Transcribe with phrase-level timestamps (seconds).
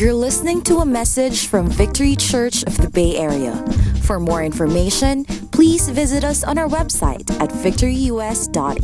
[0.00, 3.52] You're listening to a message from Victory Church of the Bay Area.
[4.00, 8.80] For more information, please visit us on our website at victoryus.org.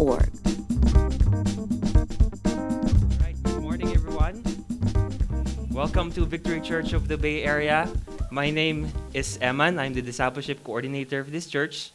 [2.44, 4.44] All right, good morning, everyone.
[5.72, 7.88] Welcome to Victory Church of the Bay Area.
[8.30, 9.78] My name is Eman.
[9.80, 11.92] I'm the discipleship coordinator of this church.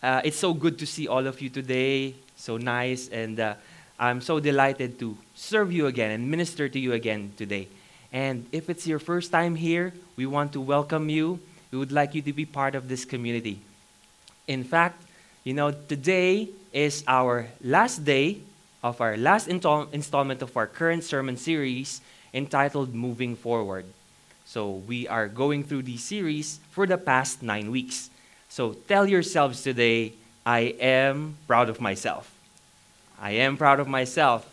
[0.00, 2.14] Uh, it's so good to see all of you today.
[2.36, 3.54] So nice, and uh,
[3.98, 7.66] I'm so delighted to serve you again and minister to you again today.
[8.12, 11.40] And if it's your first time here, we want to welcome you.
[11.70, 13.60] We would like you to be part of this community.
[14.46, 15.02] In fact,
[15.44, 18.40] you know, today is our last day
[18.82, 22.00] of our last install- installment of our current sermon series
[22.34, 23.86] entitled Moving Forward.
[24.44, 28.10] So, we are going through this series for the past nine weeks.
[28.48, 30.12] So, tell yourselves today,
[30.44, 32.30] I am proud of myself.
[33.18, 34.44] I am proud of myself.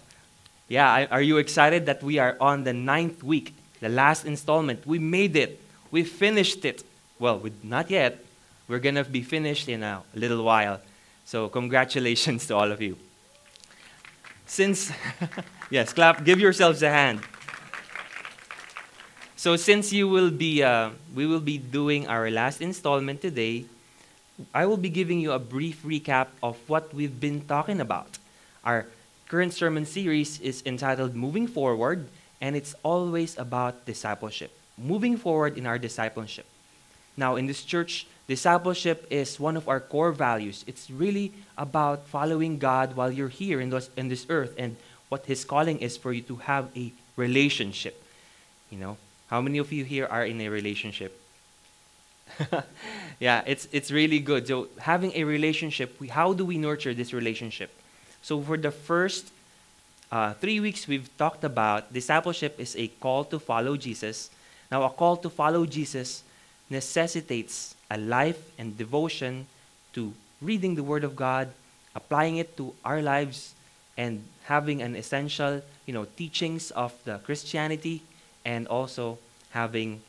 [0.69, 4.85] Yeah, I- are you excited that we are on the ninth week, the last installment?
[4.85, 5.61] We made it.
[5.91, 6.83] We finished it.
[7.19, 8.23] Well, we, not yet.
[8.67, 10.79] We're going to be finished in a little while.
[11.25, 12.97] So, congratulations to all of you.
[14.45, 14.91] Since,
[15.69, 17.21] yes, clap, give yourselves a hand.
[19.35, 23.65] So, since you will be, uh, we will be doing our last installment today,
[24.53, 28.17] I will be giving you a brief recap of what we've been talking about.
[28.63, 28.87] Our
[29.27, 32.07] current sermon series is entitled Moving Forward,
[32.41, 34.51] and it's always about discipleship.
[34.77, 36.45] Moving forward in our discipleship.
[37.17, 40.63] Now, in this church, discipleship is one of our core values.
[40.67, 44.77] It's really about following God while you're here in this, in this earth and
[45.09, 48.01] what His calling is for you to have a relationship.
[48.69, 51.19] You know, how many of you here are in a relationship?
[53.19, 54.47] yeah, it's, it's really good.
[54.47, 57.71] So, having a relationship, we, how do we nurture this relationship?
[58.21, 59.31] So, for the first
[60.11, 64.29] uh, three weeks, we've talked about discipleship is a call to follow Jesus.
[64.71, 66.23] Now, a call to follow Jesus
[66.69, 69.47] necessitates a life and devotion
[69.93, 71.49] to reading the Word of God,
[71.95, 73.53] applying it to our lives,
[73.97, 78.01] and having an essential, you know, teachings of the Christianity,
[78.45, 79.19] and also
[79.51, 80.01] having,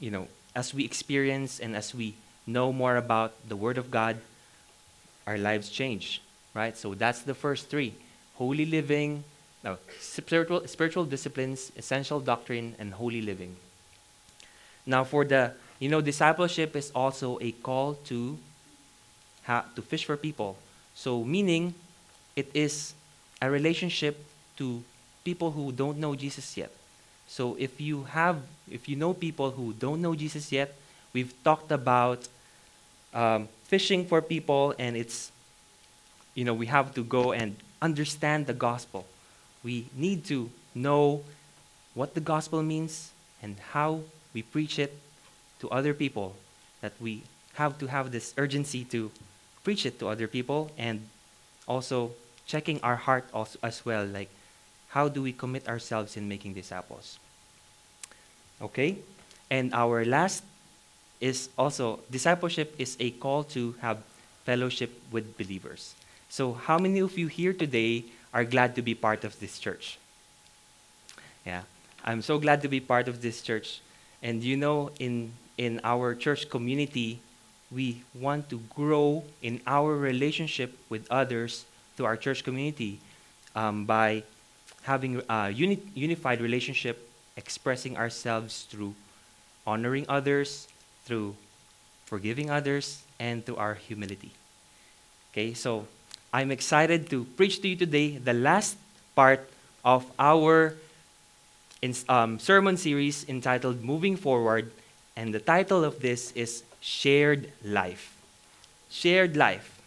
[0.00, 2.14] you know, as we experience and as we
[2.46, 4.16] know more about the Word of God,
[5.26, 6.22] our lives change,
[6.54, 6.76] right?
[6.76, 7.94] So that's the first three:
[8.42, 9.22] holy living,
[9.62, 13.54] no, spiritual spiritual disciplines, essential doctrine, and holy living.
[14.84, 18.38] Now, for the you know, discipleship is also a call to
[19.42, 20.56] ha- to fish for people.
[20.94, 21.74] So, meaning,
[22.36, 22.94] it is
[23.40, 24.14] a relationship
[24.58, 24.82] to
[25.24, 26.70] people who don't know Jesus yet.
[27.26, 28.36] So, if you have,
[28.70, 30.70] if you know people who don't know Jesus yet,
[31.12, 32.28] we've talked about
[33.14, 35.32] um, fishing for people, and it's,
[36.34, 39.04] you know, we have to go and understand the gospel.
[39.62, 41.22] We need to know
[41.94, 43.10] what the gospel means
[43.42, 44.00] and how
[44.32, 44.96] we preach it
[45.60, 46.36] to other people,
[46.80, 47.22] that we
[47.54, 49.10] have to have this urgency to
[49.62, 51.06] preach it to other people and
[51.68, 52.12] also
[52.46, 54.28] checking our heart also as well like
[54.88, 57.18] how do we commit ourselves in making disciples?
[58.60, 58.98] Okay?
[59.50, 60.42] And our last
[61.20, 63.98] is also discipleship is a call to have
[64.44, 65.94] fellowship with believers
[66.32, 69.98] so how many of you here today are glad to be part of this church
[71.44, 71.62] yeah
[72.08, 73.84] i'm so glad to be part of this church
[74.22, 77.20] and you know in in our church community,
[77.70, 81.64] we want to grow in our relationship with others
[81.96, 82.98] to our church community
[83.54, 84.22] um, by
[84.82, 88.94] having a uni- unified relationship, expressing ourselves through
[89.66, 90.68] honoring others,
[91.04, 91.36] through
[92.04, 94.32] forgiving others, and through our humility.
[95.32, 95.86] Okay, so
[96.32, 98.76] I'm excited to preach to you today the last
[99.14, 99.48] part
[99.84, 100.74] of our
[101.82, 104.72] in, um, sermon series entitled Moving Forward
[105.14, 108.16] and the title of this is Shared Life.
[108.88, 109.78] Shared Life.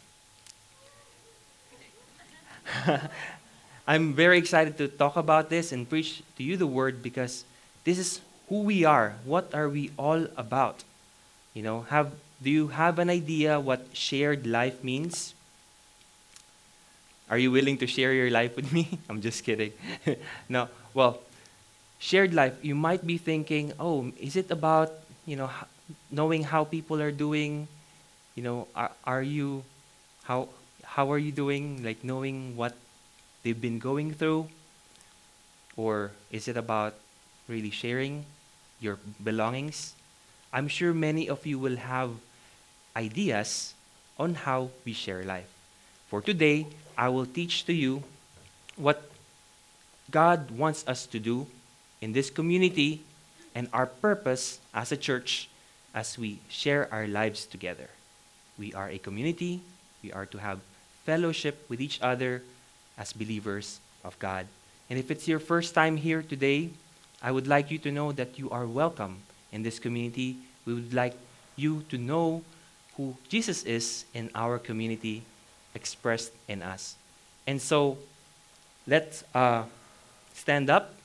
[3.87, 7.43] I'm very excited to talk about this and preach to you the word because
[7.85, 9.15] this is who we are.
[9.25, 10.83] What are we all about?
[11.55, 12.11] You know, have
[12.43, 15.33] do you have an idea what shared life means?
[17.29, 18.99] Are you willing to share your life with me?
[19.09, 19.73] I'm just kidding.
[20.49, 20.69] no.
[20.93, 21.19] Well,
[21.99, 24.91] shared life, you might be thinking, "Oh, is it about
[25.25, 25.49] you know,
[26.11, 27.67] knowing how people are doing,
[28.35, 29.63] you know, are, are you,
[30.23, 30.49] how,
[30.83, 31.83] how are you doing?
[31.83, 32.75] Like knowing what
[33.43, 34.47] they've been going through?
[35.75, 36.93] Or is it about
[37.47, 38.25] really sharing
[38.79, 39.93] your belongings?
[40.53, 42.11] I'm sure many of you will have
[42.95, 43.73] ideas
[44.17, 45.54] on how we share life.
[46.07, 46.67] For today,
[46.97, 48.03] I will teach to you
[48.77, 49.09] what
[50.11, 51.47] God wants us to do
[52.01, 53.01] in this community
[53.55, 55.49] and our purpose as a church
[55.93, 57.89] as we share our lives together.
[58.59, 59.61] We are a community,
[60.03, 60.59] we are to have
[61.05, 62.43] fellowship with each other
[62.97, 64.45] as believers of God.
[64.89, 66.69] And if it's your first time here today,
[67.21, 70.37] I would like you to know that you are welcome in this community.
[70.65, 71.15] We would like
[71.55, 72.43] you to know
[72.97, 75.23] who Jesus is in our community
[75.75, 76.95] expressed in us.
[77.45, 77.97] And so,
[78.87, 79.63] let's uh,
[80.33, 80.95] stand up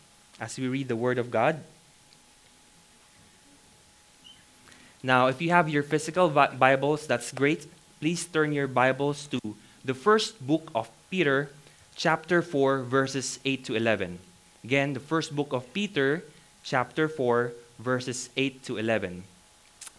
[0.41, 1.61] as we read the Word of God.
[5.03, 7.67] Now, if you have your physical Bibles, that's great.
[8.01, 9.41] Please turn your Bibles to
[9.85, 11.51] the first book of Peter,
[11.97, 14.19] chapter 4, verses 8 to 11.
[14.63, 16.25] Again, the first book of Peter,
[16.63, 19.25] chapter 4, verses 8 to 11.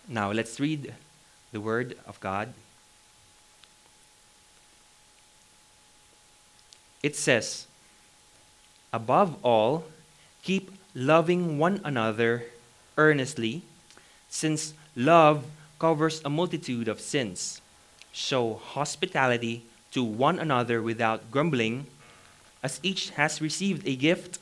[0.08, 0.94] Now, let's read
[1.52, 2.54] the Word of God.
[7.04, 7.68] It says,
[8.94, 9.86] Above all,
[10.44, 12.44] keep loving one another
[12.98, 13.64] earnestly,
[14.30, 15.46] since love
[15.80, 17.62] covers a multitude of sins.
[18.12, 21.88] Show hospitality to one another without grumbling.
[22.62, 24.40] As each has received a gift,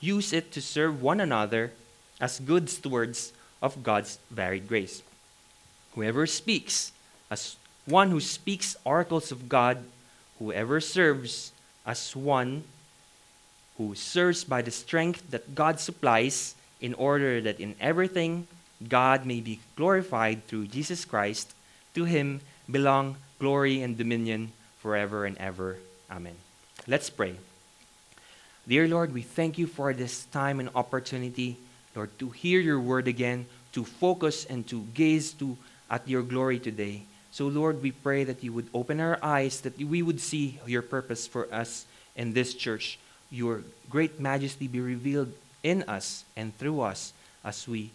[0.00, 1.72] use it to serve one another
[2.20, 5.02] as good stewards of God's varied grace.
[5.94, 6.92] Whoever speaks,
[7.30, 9.84] as one who speaks oracles of God,
[10.38, 11.52] whoever serves,
[11.86, 12.64] as one
[13.76, 18.46] who serves by the strength that God supplies, in order that in everything
[18.88, 21.52] God may be glorified through Jesus Christ.
[21.94, 22.40] To him
[22.70, 25.76] belong glory and dominion forever and ever.
[26.10, 26.36] Amen.
[26.86, 27.36] Let's pray.
[28.66, 31.56] Dear Lord, we thank you for this time and opportunity,
[31.94, 35.56] Lord, to hear your word again, to focus and to gaze to
[35.90, 37.02] at your glory today.
[37.32, 40.82] So, Lord, we pray that you would open our eyes, that we would see your
[40.82, 41.86] purpose for us
[42.16, 42.98] in this church.
[43.30, 45.32] Your great majesty be revealed
[45.62, 47.12] in us and through us
[47.44, 47.90] as we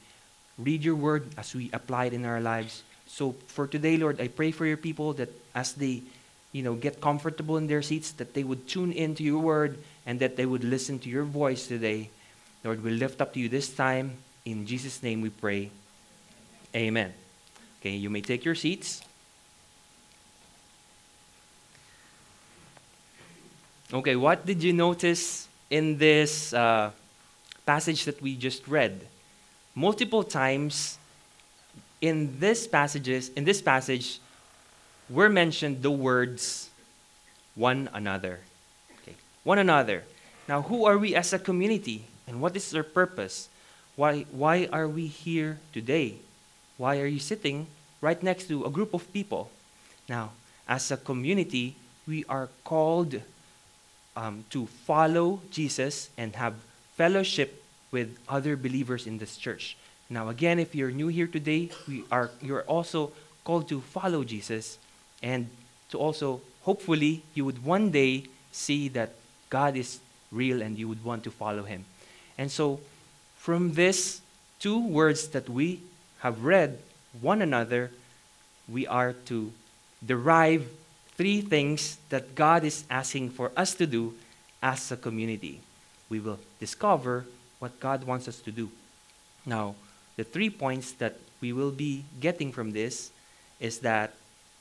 [0.57, 2.83] read your word, as we apply it in our lives.
[3.07, 6.03] So, for today, Lord, I pray for your people that as they
[6.55, 10.21] you know, get comfortable in their seats, that they would tune into your word and
[10.21, 12.09] that they would listen to your voice today.
[12.63, 14.15] Lord, we lift up to you this time.
[14.45, 15.69] In Jesus' name we pray.
[16.73, 17.13] Amen.
[17.81, 19.04] Okay, you may take your seats.
[23.93, 26.89] Okay, what did you notice in this uh,
[27.65, 29.07] passage that we just read?
[29.75, 30.97] Multiple times
[32.01, 34.19] in this passages, in this passage,
[35.07, 36.69] were mentioned the words
[37.53, 38.39] one another.
[39.01, 39.15] Okay.
[39.43, 40.03] One another.
[40.47, 42.05] Now, who are we as a community?
[42.27, 43.49] And what is our purpose?
[43.95, 46.15] Why, why are we here today?
[46.77, 47.67] Why are you sitting
[48.01, 49.51] right next to a group of people?
[50.09, 50.31] Now,
[50.67, 51.75] as a community,
[52.07, 53.21] we are called
[54.15, 56.56] um, to follow Jesus and have
[56.95, 59.77] fellowship with other believers in this church.
[60.09, 63.12] Now, again, if you're new here today, we are, you're also
[63.44, 64.77] called to follow Jesus
[65.23, 65.50] and
[65.89, 69.13] to also, hopefully, you would one day see that
[69.50, 70.00] God is
[70.31, 71.85] real and you would want to follow him.
[72.38, 72.79] And so,
[73.38, 74.21] from this
[74.59, 75.81] two words that we
[76.19, 76.79] have read
[77.21, 77.91] one another,
[78.67, 79.51] we are to
[80.06, 80.67] derive
[81.17, 84.13] three things that God is asking for us to do
[84.62, 85.62] as a community.
[86.09, 87.25] We will discover
[87.60, 88.69] what God wants us to do.
[89.45, 89.75] Now,
[90.17, 93.12] the three points that we will be getting from this
[93.60, 94.13] is that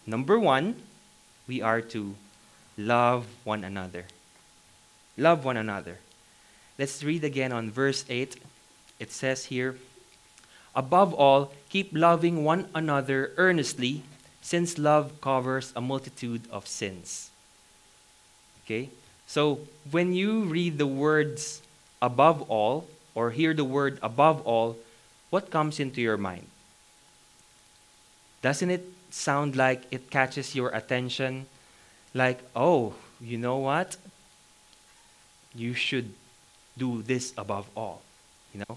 [0.06, 0.76] Number one,
[1.48, 2.14] we are to
[2.76, 4.04] love one another.
[5.16, 5.98] Love one another.
[6.78, 8.36] Let's read again on verse 8.
[8.98, 9.76] It says here,
[10.74, 14.02] Above all, keep loving one another earnestly,
[14.44, 17.30] since love covers a multitude of sins.
[18.62, 18.90] Okay?
[19.26, 19.60] So,
[19.90, 21.62] when you read the words
[22.02, 24.76] above all, or hear the word above all,
[25.30, 26.44] what comes into your mind?
[28.42, 31.46] Doesn't it sound like it catches your attention?
[32.12, 33.96] Like, oh, you know what?
[35.54, 36.12] You should
[36.76, 38.02] do this above all.
[38.52, 38.76] You know?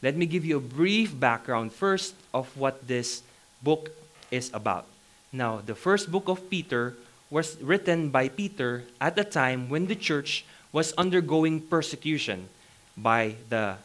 [0.00, 3.22] Let me give you a brief background first of what this
[3.64, 3.90] book
[4.30, 4.86] is about.
[5.32, 6.94] Now, the first book of Peter
[7.30, 12.48] was written by Peter at the time when the church was undergoing persecution
[12.96, 13.76] by the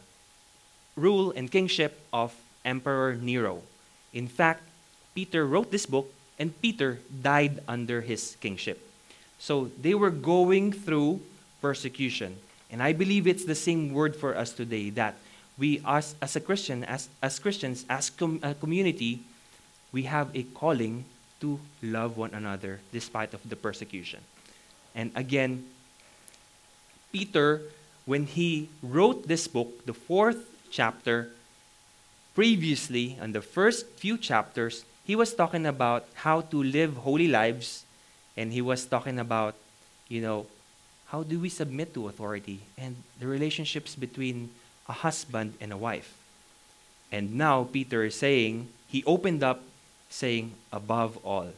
[0.97, 2.35] rule and kingship of
[2.65, 3.63] Emperor Nero.
[4.11, 4.63] In fact,
[5.15, 8.83] Peter wrote this book, and Peter died under his kingship.
[9.39, 11.21] So they were going through
[11.61, 12.35] persecution.
[12.69, 15.15] And I believe it's the same word for us today that
[15.57, 19.21] we, as, as a Christian, as, as Christians, as com- a community,
[19.93, 21.05] we have a calling
[21.41, 24.19] to love one another despite of the persecution.
[24.95, 25.65] And again,
[27.11, 27.61] Peter
[28.07, 31.27] when he wrote this book, the fourth chapter,
[32.33, 37.83] previously, in the first few chapters, he was talking about how to live holy lives,
[38.37, 39.55] and he was talking about,
[40.07, 40.47] you know,
[41.11, 44.51] how do we submit to authority and the relationships between
[44.87, 46.15] a husband and a wife.
[47.11, 49.63] And now Peter is saying, he opened up
[50.09, 51.51] saying, above all.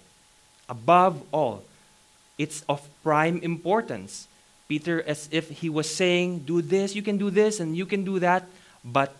[0.68, 1.64] Above all.
[2.38, 4.28] It's of prime importance.
[4.68, 8.04] Peter, as if he was saying, do this, you can do this, and you can
[8.04, 8.46] do that,
[8.86, 9.16] but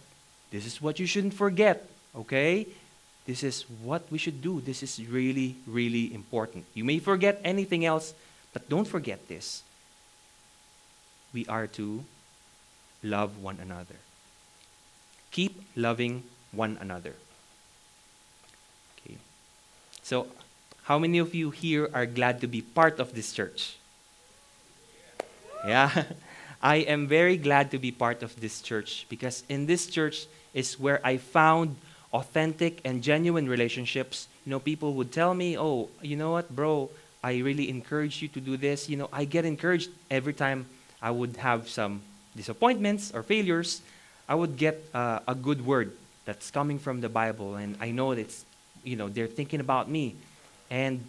[0.52, 2.68] this is what you shouldn't forget, okay?
[3.26, 4.62] This is what we should do.
[4.62, 6.66] This is really, really important.
[6.74, 8.14] You may forget anything else,
[8.54, 9.64] but don't forget this.
[11.34, 12.04] We are to
[13.04, 13.96] love one another.
[15.32, 17.14] Keep loving one another.
[20.10, 20.26] So,
[20.90, 23.78] how many of you here are glad to be part of this church?
[25.62, 26.06] Yeah.
[26.64, 30.26] I am very glad to be part of this church because in this church
[30.56, 31.76] is where I found
[32.12, 34.28] authentic and genuine relationships.
[34.48, 36.90] You know, people would tell me, "Oh, you know what, bro?
[37.22, 40.66] I really encourage you to do this." You know, I get encouraged every time
[41.06, 42.02] I would have some
[42.34, 43.86] disappointments or failures.
[44.26, 45.94] I would get uh, a good word
[46.26, 48.49] that's coming from the Bible, and I know it's,
[48.90, 50.16] you know, they're thinking about me.
[50.70, 51.06] And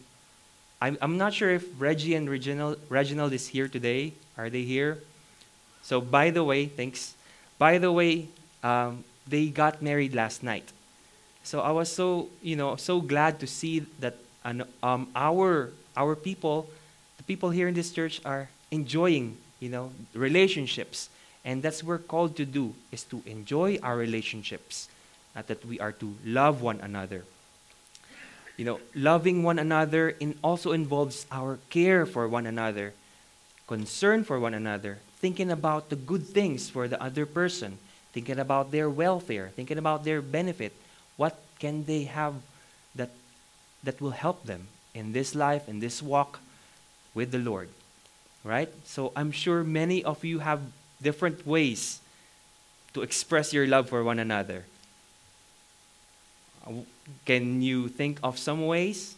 [0.80, 4.12] I'm, I'm not sure if Reggie and Reginald, Reginald is here today.
[4.36, 4.98] Are they here?
[5.82, 7.14] So, by the way, thanks.
[7.58, 8.28] By the way,
[8.62, 10.72] um, they got married last night.
[11.42, 16.68] So I was so, you know, so glad to see that um, our our people,
[17.16, 21.08] the people here in this church, are enjoying, you know, relationships,
[21.44, 24.88] and that's what we're called to do is to enjoy our relationships,
[25.34, 27.24] not that we are to love one another.
[28.60, 32.92] You know, loving one another in also involves our care for one another,
[33.66, 37.78] concern for one another, thinking about the good things for the other person,
[38.12, 40.74] thinking about their welfare, thinking about their benefit.
[41.16, 42.34] What can they have
[42.94, 43.08] that,
[43.82, 46.40] that will help them in this life, in this walk
[47.14, 47.70] with the Lord?
[48.44, 48.68] Right?
[48.84, 50.60] So I'm sure many of you have
[51.00, 52.02] different ways
[52.92, 54.66] to express your love for one another.
[57.24, 59.16] Can you think of some ways?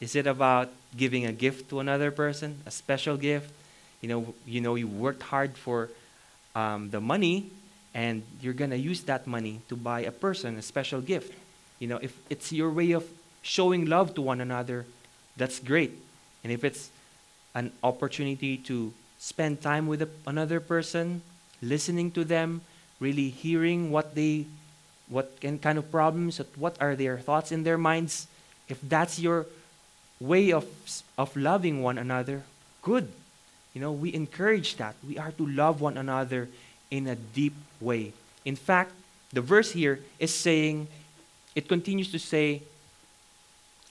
[0.00, 3.52] Is it about giving a gift to another person, a special gift?
[4.00, 5.88] You know, you know, you worked hard for
[6.54, 7.50] um, the money,
[7.94, 11.32] and you're gonna use that money to buy a person a special gift.
[11.78, 13.04] You know, if it's your way of
[13.42, 14.86] showing love to one another,
[15.36, 15.92] that's great.
[16.44, 16.90] And if it's
[17.54, 21.22] an opportunity to spend time with a, another person,
[21.62, 22.60] listening to them,
[23.00, 24.46] really hearing what they
[25.08, 28.26] what kind of problems, what are their thoughts in their minds.
[28.68, 29.46] If that's your
[30.20, 30.66] way of,
[31.16, 32.42] of loving one another,
[32.82, 33.12] good.
[33.74, 34.94] You know, we encourage that.
[35.06, 36.48] We are to love one another
[36.90, 38.12] in a deep way.
[38.44, 38.92] In fact,
[39.32, 40.88] the verse here is saying,
[41.54, 42.62] it continues to say,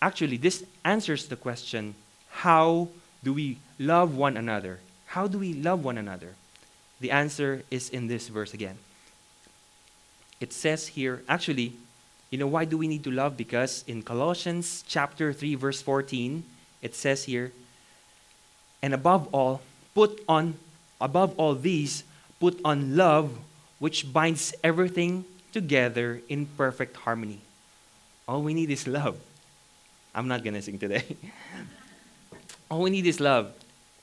[0.02, 1.96] actually, this answers the question
[2.30, 2.90] how
[3.24, 4.80] do we love one another?
[5.08, 6.36] How do we love one another?
[7.00, 8.78] The answer is in this verse again
[10.40, 11.74] it says here, actually,
[12.30, 13.38] you know, why do we need to love?
[13.38, 16.44] Because in Colossians chapter 3, verse 14,
[16.82, 17.52] it says here,
[18.82, 19.62] and above all,
[19.94, 20.56] put on,
[21.00, 22.04] above all these,
[22.40, 23.32] put on love,
[23.80, 27.40] which binds everything together in perfect harmony.
[28.28, 29.18] All we need is love.
[30.14, 31.04] I'm not going to sing today.
[32.70, 33.54] all we need is love.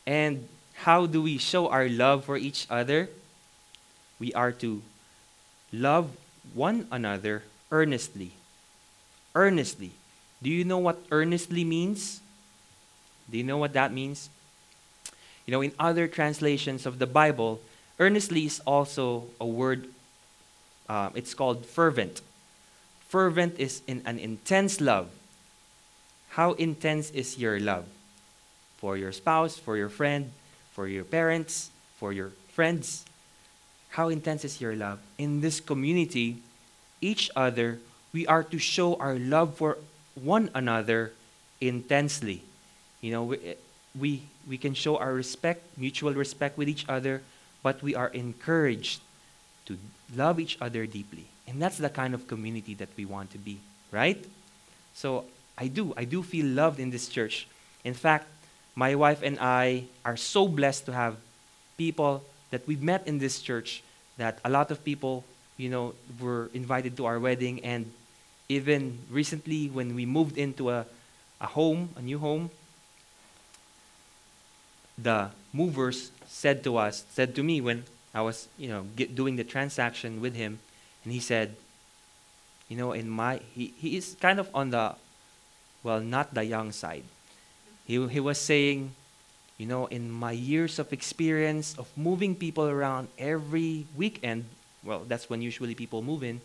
[0.07, 3.09] And how do we show our love for each other?
[4.19, 4.83] We are to
[5.73, 6.11] love
[6.55, 8.33] one another earnestly.
[9.35, 9.93] Earnestly.
[10.43, 12.21] Do you know what earnestly means?
[13.31, 14.29] Do you know what that means?
[15.47, 17.61] You know, in other translations of the Bible,
[17.99, 19.89] earnestly is also a word,
[20.89, 22.21] uh, it's called fervent.
[23.09, 25.11] Fervent is in an intense love.
[26.31, 27.87] How intense is your love?
[28.79, 30.33] For your spouse, for your friend,
[30.73, 33.05] for your parents, for your friends?
[33.93, 35.01] How intense is your love?
[35.19, 36.41] In this community,
[37.03, 37.79] each other,
[38.13, 39.77] we are to show our love for
[40.15, 41.13] one another
[41.61, 42.43] intensely.
[43.03, 43.55] You know, we,
[43.99, 47.21] we, we can show our respect, mutual respect with each other,
[47.63, 49.03] but we are encouraged
[49.67, 49.77] to
[50.17, 51.27] love each other deeply.
[51.47, 53.59] And that's the kind of community that we want to be,
[53.91, 54.25] right?
[54.95, 55.27] So
[55.59, 55.93] I do.
[55.99, 57.47] I do feel loved in this church.
[57.85, 58.27] In fact,
[58.75, 61.17] my wife and I are so blessed to have
[61.77, 63.82] people that we met in this church
[64.18, 65.25] that a lot of people,
[65.56, 67.64] you know, were invited to our wedding.
[67.64, 67.90] And
[68.49, 70.87] even recently, when we moved into a,
[71.40, 72.50] a home, a new home,
[74.99, 79.37] the movers said to us, said to me when I was, you know, get, doing
[79.37, 80.61] the transaction with him,
[81.04, 81.56] and he said,
[82.68, 84.94] you know, in my, he, he is kind of on the,
[85.82, 87.04] well, not the young side.
[87.87, 88.94] He, he was saying,
[89.62, 94.45] you know, in my years of experience of moving people around every weekend,
[94.83, 96.40] well, that's when usually people move in,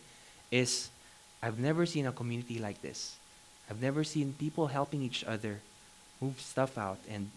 [0.52, 0.92] is
[1.42, 3.18] I've never seen a community like this.
[3.72, 5.58] I've never seen people helping each other
[6.22, 7.32] move stuff out and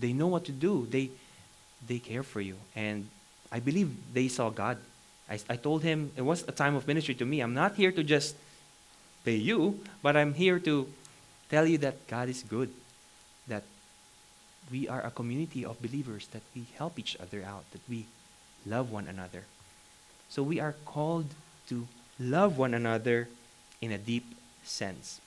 [0.00, 0.88] they know what to do.
[0.88, 1.10] They
[1.86, 2.56] they care for you.
[2.74, 3.06] And
[3.52, 4.78] I believe they saw God.
[5.28, 7.40] I, I told him it was a time of ministry to me.
[7.40, 8.34] I'm not here to just
[9.26, 10.88] pay you, but I'm here to
[11.50, 12.72] tell you that God is good.
[14.70, 18.06] We are a community of believers, that we help each other out, that we
[18.66, 19.44] love one another.
[20.28, 21.26] So we are called
[21.68, 21.86] to
[22.20, 23.28] love one another
[23.80, 24.34] in a deep
[24.64, 25.20] sense.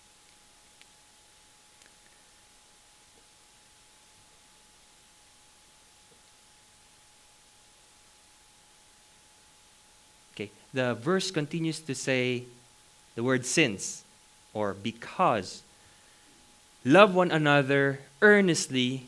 [10.35, 12.43] Okay, the verse continues to say
[13.15, 14.03] the word since
[14.53, 15.63] or because.
[16.83, 19.07] Love one another earnestly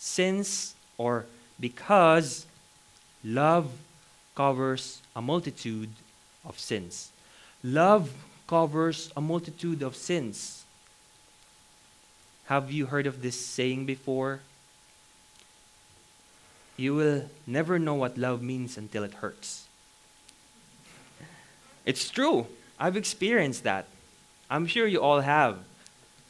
[0.00, 1.26] since or
[1.60, 2.46] because
[3.22, 3.70] love
[4.34, 5.90] covers a multitude
[6.42, 7.12] of sins.
[7.62, 8.10] Love
[8.46, 10.64] covers a multitude of sins.
[12.46, 14.40] Have you heard of this saying before?
[16.78, 19.68] You will never know what love means until it hurts.
[21.84, 22.46] It's true.
[22.78, 23.84] I've experienced that.
[24.48, 25.58] I'm sure you all have,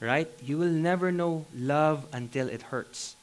[0.00, 0.29] right?
[0.43, 3.15] You will never know love until it hurts.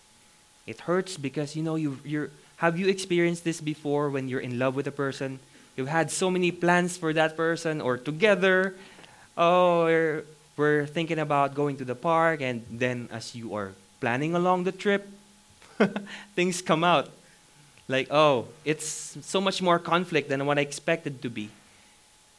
[0.68, 4.58] It hurts because you know you you're have you experienced this before when you're in
[4.58, 5.40] love with a person?
[5.76, 8.74] You've had so many plans for that person or together.
[9.38, 10.26] Oh, we're,
[10.58, 14.72] we're thinking about going to the park, and then as you are planning along the
[14.72, 15.08] trip,
[16.36, 17.10] things come out.
[17.88, 21.50] Like, oh, it's so much more conflict than what I expected to be.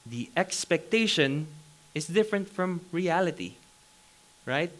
[0.04, 1.46] The expectation
[1.94, 3.54] is different from reality,
[4.44, 4.72] right?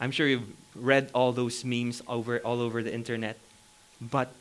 [0.00, 3.36] I'm sure you've read all those memes over all over the internet.
[4.00, 4.32] But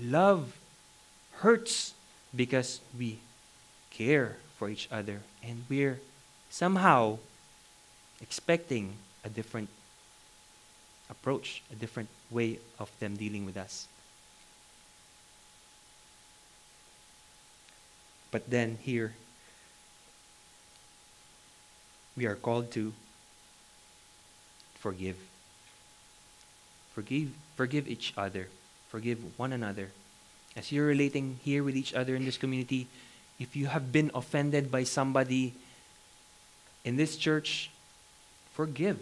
[0.00, 0.58] love
[1.38, 1.94] hurts
[2.34, 3.20] because we
[3.90, 6.00] care for each other and we're
[6.50, 7.18] somehow
[8.20, 9.68] expecting a different
[11.08, 13.86] approach, a different way of them dealing with us.
[18.32, 19.14] But then here,
[22.16, 22.92] we are called to
[24.84, 25.16] forgive.
[26.92, 28.48] Forgive, forgive each other.
[28.90, 29.88] Forgive one another.
[30.54, 32.86] As you're relating here with each other in this community,
[33.40, 35.54] if you have been offended by somebody
[36.84, 37.70] in this church,
[38.52, 39.00] forgive.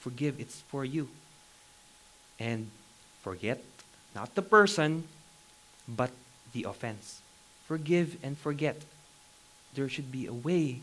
[0.00, 1.06] Forgive, it's for you.
[2.40, 2.66] And
[3.22, 3.62] forget
[4.12, 5.06] not the person,
[5.86, 6.10] but
[6.52, 7.22] the offense.
[7.70, 8.82] Forgive and forget.
[9.74, 10.82] There should be a way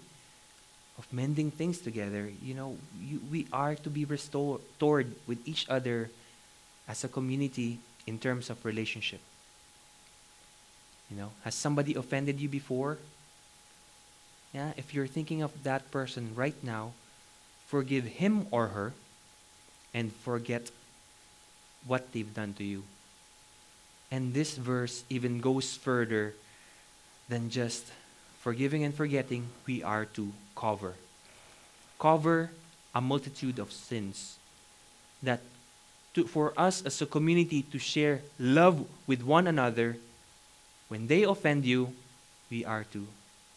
[0.97, 2.29] of mending things together.
[2.43, 4.61] You know, you, we are to be restored
[5.27, 6.09] with each other
[6.87, 9.19] as a community in terms of relationship.
[11.09, 12.97] You know, has somebody offended you before?
[14.53, 16.91] Yeah, if you're thinking of that person right now,
[17.67, 18.93] forgive him or her
[19.93, 20.71] and forget
[21.85, 22.83] what they've done to you.
[24.11, 26.33] And this verse even goes further
[27.29, 27.87] than just
[28.41, 30.95] forgiving and forgetting, we are to cover.
[31.99, 32.49] Cover
[32.93, 34.37] a multitude of sins.
[35.23, 35.41] That
[36.15, 39.97] to, for us as a community to share love with one another,
[40.89, 41.93] when they offend you,
[42.49, 43.07] we are to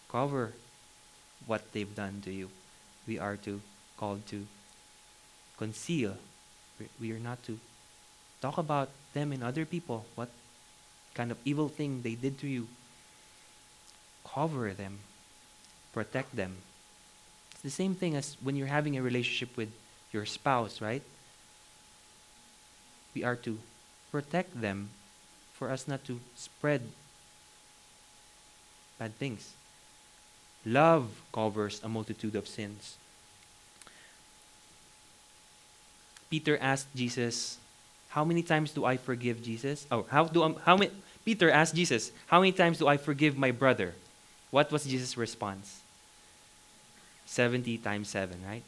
[0.08, 0.52] cover
[1.46, 2.50] what they've done to you.
[3.08, 3.60] We are to
[3.96, 4.46] called to
[5.56, 6.16] conceal.
[7.00, 7.58] We are not to
[8.42, 10.28] talk about them and other people, what
[11.14, 12.68] kind of evil thing they did to you
[14.34, 14.98] cover them,
[15.92, 16.56] protect them.
[17.52, 19.70] It's the same thing as when you're having a relationship with
[20.12, 21.02] your spouse, right?
[23.14, 23.58] We are to
[24.10, 24.90] protect them
[25.54, 26.82] for us not to spread
[28.98, 29.54] bad things.
[30.66, 32.96] Love covers a multitude of sins.
[36.30, 37.58] Peter asked Jesus,
[38.08, 40.90] "How many times do I forgive Jesus?" Oh, how do I, how many
[41.24, 43.94] Peter asked Jesus, "How many times do I forgive my brother?"
[44.54, 45.80] What was Jesus' response?
[47.26, 48.62] 70 times 7, right?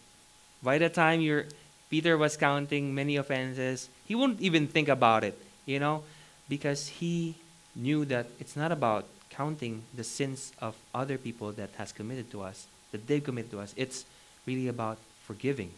[0.60, 1.44] By the time you
[1.88, 6.02] Peter was counting many offenses, he wouldn't even think about it, you know,
[6.48, 7.36] because he
[7.76, 12.42] knew that it's not about counting the sins of other people that has committed to
[12.42, 13.72] us, that they've committed to us.
[13.76, 14.04] It's
[14.44, 15.70] really about forgiving.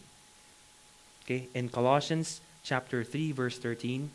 [1.23, 4.09] Okay, in Colossians chapter 3 verse 13,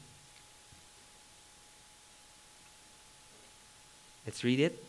[4.26, 4.83] Let's read it.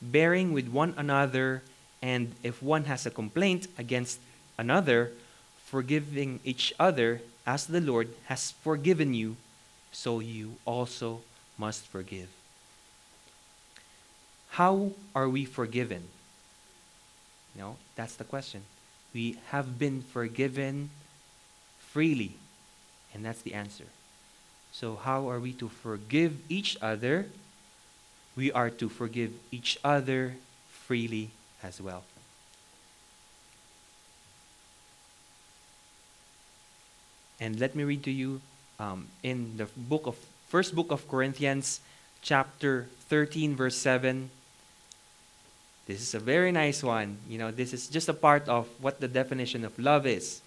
[0.00, 1.62] Bearing with one another,
[2.00, 4.20] and if one has a complaint against
[4.56, 5.12] another,
[5.66, 9.36] forgiving each other as the Lord has forgiven you,
[9.92, 11.20] so you also
[11.56, 12.28] must forgive.
[14.50, 16.04] How are we forgiven?
[17.56, 18.62] No, that's the question.
[19.12, 20.90] We have been forgiven
[21.78, 22.34] freely,
[23.12, 23.86] and that's the answer.
[24.72, 27.26] So, how are we to forgive each other?
[28.38, 30.36] We are to forgive each other
[30.86, 32.04] freely as well.
[37.40, 38.40] And let me read to you
[38.78, 40.14] um, in the book of
[40.46, 41.80] first book of Corinthians,
[42.22, 44.30] chapter 13, verse 7.
[45.88, 47.18] This is a very nice one.
[47.28, 50.42] You know, this is just a part of what the definition of love is.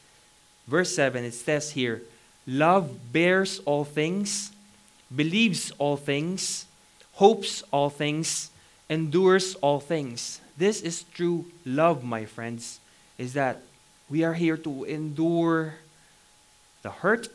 [0.65, 2.03] Verse 7, it says here,
[2.47, 4.53] Love bears all things,
[5.13, 6.67] believes all things,
[7.21, 8.49] hopes all things,
[8.89, 10.41] endures all things.
[10.57, 12.79] This is true love, my friends,
[13.15, 13.61] is that
[14.09, 15.75] we are here to endure
[16.81, 17.27] the hurt,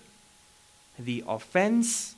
[0.99, 2.17] the offense,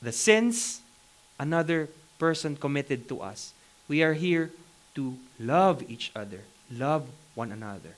[0.00, 0.80] the sins
[1.40, 1.88] another
[2.20, 3.52] person committed to us.
[3.88, 4.52] We are here
[4.94, 7.96] to love each other, love one another.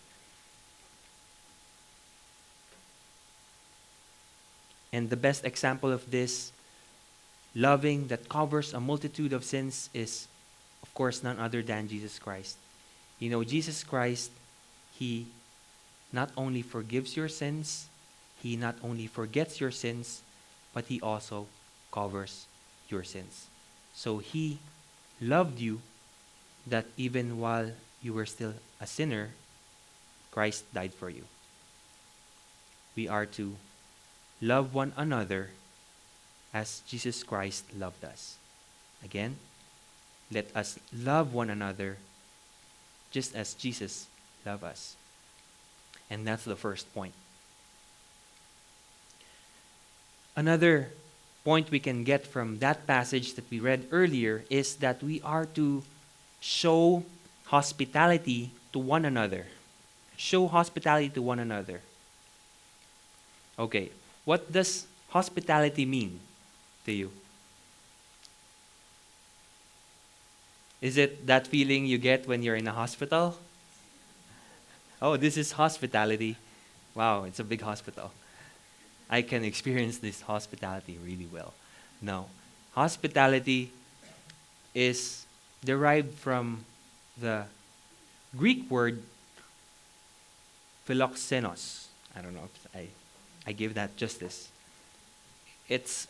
[4.95, 6.53] And the best example of this
[7.55, 10.29] loving that covers a multitude of sins is,
[10.83, 12.57] of course, none other than Jesus Christ.
[13.19, 14.31] You know, Jesus Christ,
[14.99, 15.27] He
[16.13, 17.87] not only forgives your sins,
[18.43, 20.23] He not only forgets your sins,
[20.73, 21.47] but He also
[21.93, 22.47] covers
[22.89, 23.47] your sins.
[23.95, 24.59] So He
[25.21, 25.81] loved you
[26.67, 27.71] that even while
[28.03, 29.31] you were still a sinner,
[30.31, 31.25] Christ died for you.
[32.97, 33.57] We are to
[34.41, 35.51] love one another
[36.53, 38.37] as Jesus Christ loved us.
[39.05, 39.37] Again,
[40.31, 41.97] let us love one another
[43.11, 44.07] just as Jesus
[44.45, 44.97] loved us.
[46.11, 47.15] And that's the first point.
[50.37, 50.91] Another
[51.45, 55.47] point we can get from that passage that we read earlier is that we are
[55.47, 55.83] to
[56.41, 57.05] show
[57.47, 59.47] hospitality to one another.
[60.17, 61.81] Show hospitality to one another.
[63.59, 63.91] Okay,
[64.25, 66.21] what does hospitality mean
[66.87, 67.11] to you?
[70.81, 73.37] Is it that feeling you get when you're in a hospital?
[75.03, 76.37] Oh, this is hospitality.
[76.95, 78.13] Wow, it's a big hospital.
[79.09, 81.53] I can experience this hospitality really well.
[82.01, 82.27] No.
[82.75, 83.73] Hospitality
[84.75, 85.27] is
[85.65, 86.65] derived from
[87.21, 87.45] the
[88.37, 89.03] Greek word
[90.89, 91.87] philoxenos.
[92.17, 92.89] I don't know if I,
[93.47, 94.49] I give that justice.
[95.69, 96.07] It's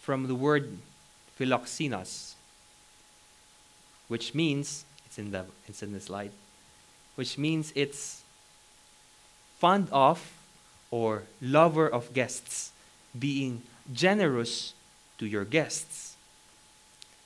[0.00, 0.78] from the word
[1.38, 2.34] philoxenos,
[4.08, 6.32] which means, it's in the, it's in the slide,
[7.14, 8.22] which means it's
[9.58, 10.32] fond of
[10.90, 12.72] or lover of guests,
[13.18, 14.74] being generous
[15.18, 16.16] to your guests.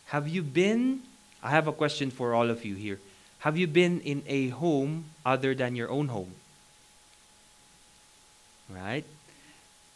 [0.07, 1.03] Have you been,
[1.43, 2.99] I have a question for all of you here.
[3.39, 6.35] Have you been in a home other than your own home?
[8.69, 9.05] Right?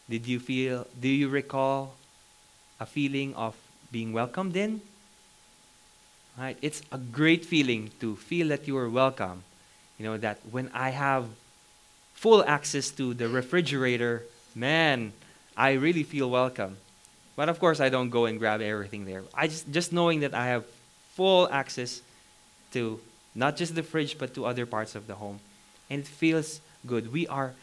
[0.09, 1.95] Did you feel, do you recall
[2.79, 3.55] a feeling of
[3.91, 4.81] being welcomed in?
[6.37, 6.57] Right?
[6.61, 9.43] It's a great feeling to feel that you are welcome.
[9.97, 11.25] You know, that when I have
[12.13, 14.23] full access to the refrigerator,
[14.55, 15.11] man,
[15.57, 16.77] I really feel welcome.
[17.35, 19.23] But of course, I don't go and grab everything there.
[19.33, 20.65] I just, just knowing that I have
[21.15, 22.01] full access
[22.71, 22.99] to
[23.35, 25.39] not just the fridge, but to other parts of the home.
[25.89, 27.11] And it feels good.
[27.11, 27.53] We are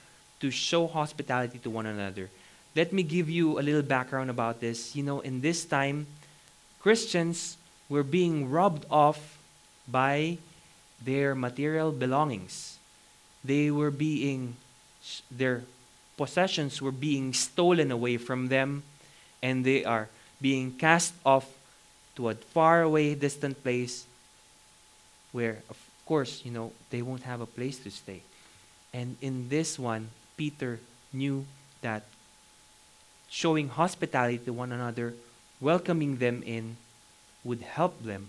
[0.40, 2.28] to show hospitality to one another.
[2.76, 4.94] Let me give you a little background about this.
[4.94, 6.06] You know, in this time,
[6.78, 7.56] Christians
[7.88, 9.38] were being robbed off
[9.88, 10.38] by
[11.02, 12.76] their material belongings
[13.46, 14.56] they were being,
[15.30, 15.62] their
[16.16, 18.82] possessions were being stolen away from them,
[19.42, 20.08] and they are
[20.40, 21.46] being cast off
[22.16, 24.04] to a far away, distant place
[25.32, 28.22] where, of course, you know, they won't have a place to stay.
[28.92, 30.80] And in this one, Peter
[31.12, 31.44] knew
[31.82, 32.02] that
[33.28, 35.14] showing hospitality to one another,
[35.60, 36.76] welcoming them in,
[37.44, 38.28] would help them.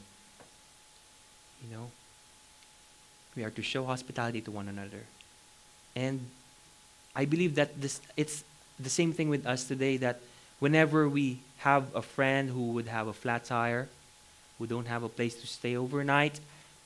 [1.64, 1.92] You know,
[3.36, 5.04] we are to show hospitality to one another.
[5.96, 6.30] And
[7.16, 8.44] I believe that this, it's
[8.80, 10.20] the same thing with us today that
[10.60, 13.90] whenever we have a friend who would have a flat tire,
[14.58, 16.40] who don't have a place to stay overnight,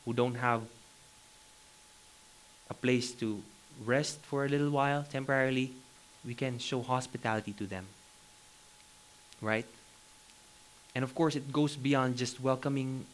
[0.05, 0.61] who don't have
[2.69, 3.41] a place to
[3.85, 5.73] rest for a little while temporarily,
[6.25, 7.85] we can show hospitality to them.
[9.41, 9.65] Right?
[10.93, 13.05] And of course, it goes beyond just welcoming,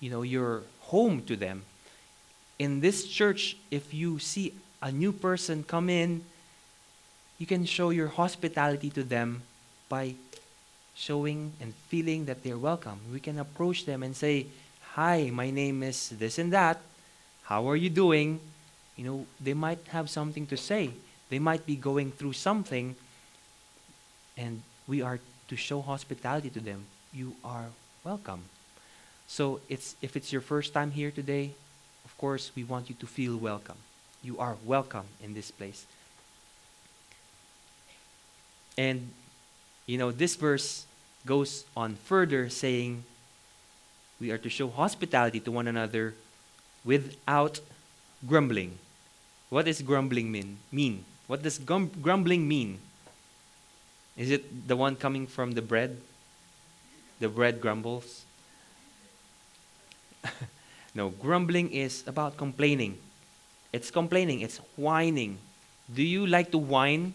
[0.00, 1.64] you know, your home to them.
[2.58, 6.24] In this church, if you see a new person come in,
[7.38, 9.42] you can show your hospitality to them
[9.88, 10.14] by
[10.94, 13.00] showing and feeling that they're welcome.
[13.12, 14.46] We can approach them and say,
[14.94, 16.78] Hi, my name is this and that.
[17.44, 18.40] How are you doing?
[18.96, 20.90] You know, they might have something to say.
[21.30, 22.94] They might be going through something,
[24.36, 25.18] and we are
[25.52, 26.86] to show hospitality to them.
[27.12, 27.66] You are
[28.04, 28.44] welcome.
[29.28, 31.52] So it's if it's your first time here today,
[32.06, 33.76] of course, we want you to feel welcome.
[34.24, 35.84] You are welcome in this place.
[38.78, 39.12] And
[39.84, 40.86] you know, this verse
[41.26, 43.04] goes on further saying
[44.18, 46.14] we are to show hospitality to one another
[46.82, 47.60] without
[48.26, 48.78] grumbling.
[49.50, 50.64] What does grumbling mean?
[50.72, 51.04] mean?
[51.26, 52.80] What does grumbling mean?
[54.16, 55.98] Is it the one coming from the bread?
[57.20, 58.24] The bread grumbles?
[60.94, 62.98] no, grumbling is about complaining.
[63.72, 65.38] It's complaining, it's whining.
[65.92, 67.14] Do you like to whine?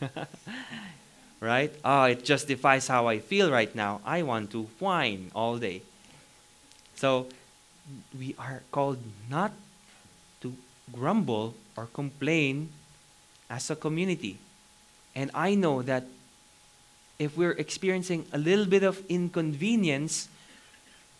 [1.40, 1.72] right?
[1.84, 4.00] Oh, it justifies how I feel right now.
[4.04, 5.82] I want to whine all day.
[6.96, 7.28] So,
[8.18, 8.98] we are called
[9.30, 9.52] not
[10.40, 10.54] to
[10.92, 12.70] grumble or complain
[13.48, 14.38] as a community.
[15.18, 16.04] And I know that
[17.18, 20.28] if we're experiencing a little bit of inconvenience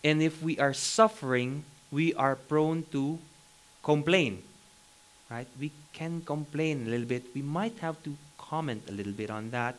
[0.05, 3.19] and if we are suffering, we are prone to
[3.83, 4.41] complain.
[5.29, 5.47] Right?
[5.59, 7.25] We can complain a little bit.
[7.35, 9.75] We might have to comment a little bit on that.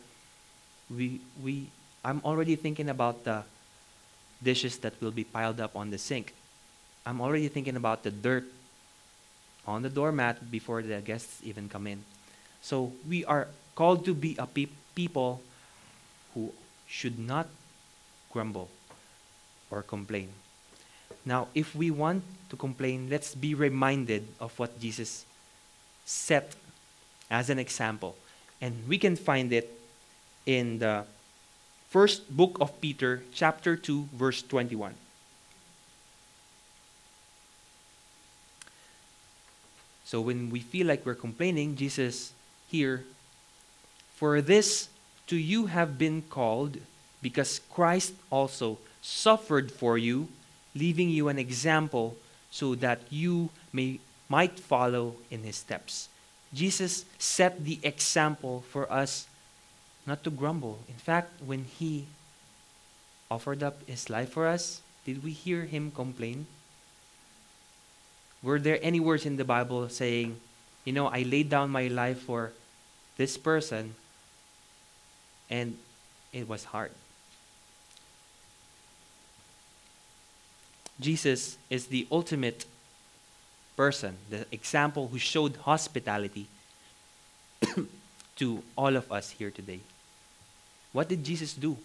[0.91, 1.71] We, we,
[2.05, 3.45] I'm already thinking about the
[4.43, 6.35] dishes that will be piled up on the sink.
[7.07, 8.45] I'm already thinking about the dirt
[9.67, 12.05] on the doormat before the guests even come in.
[12.61, 13.49] So we are
[13.81, 15.41] called to be a pe- people
[16.35, 16.53] who
[16.87, 17.49] should not
[18.29, 18.69] grumble
[19.71, 20.29] or complain.
[21.25, 25.25] Now, if we want to complain, let's be reminded of what Jesus
[26.05, 26.53] set
[27.31, 28.17] as an example.
[28.61, 29.73] And we can find it
[30.45, 31.05] in the
[31.89, 34.93] first book of Peter, chapter 2, verse 21.
[40.05, 42.35] So when we feel like we're complaining, Jesus
[42.69, 43.07] here,
[44.21, 44.93] for this
[45.29, 46.77] to you have been called,
[47.23, 50.29] because Christ also suffered for you,
[50.75, 56.13] leaving you an example so that you may might follow in his steps.
[56.53, 59.27] Jesus set the example for us
[60.07, 60.79] not to grumble.
[60.87, 62.05] In fact, when he
[63.31, 66.45] offered up his life for us, did we hear him complain?
[68.43, 70.37] Were there any words in the Bible saying,
[70.85, 72.53] you know, I laid down my life for
[73.17, 73.97] this person
[75.51, 75.77] and
[76.33, 76.93] it was hard?
[81.01, 82.67] Jesus is the ultimate
[83.77, 86.47] person, the example who showed hospitality
[88.37, 89.81] to all of us here today.
[90.93, 91.77] What did Jesus do?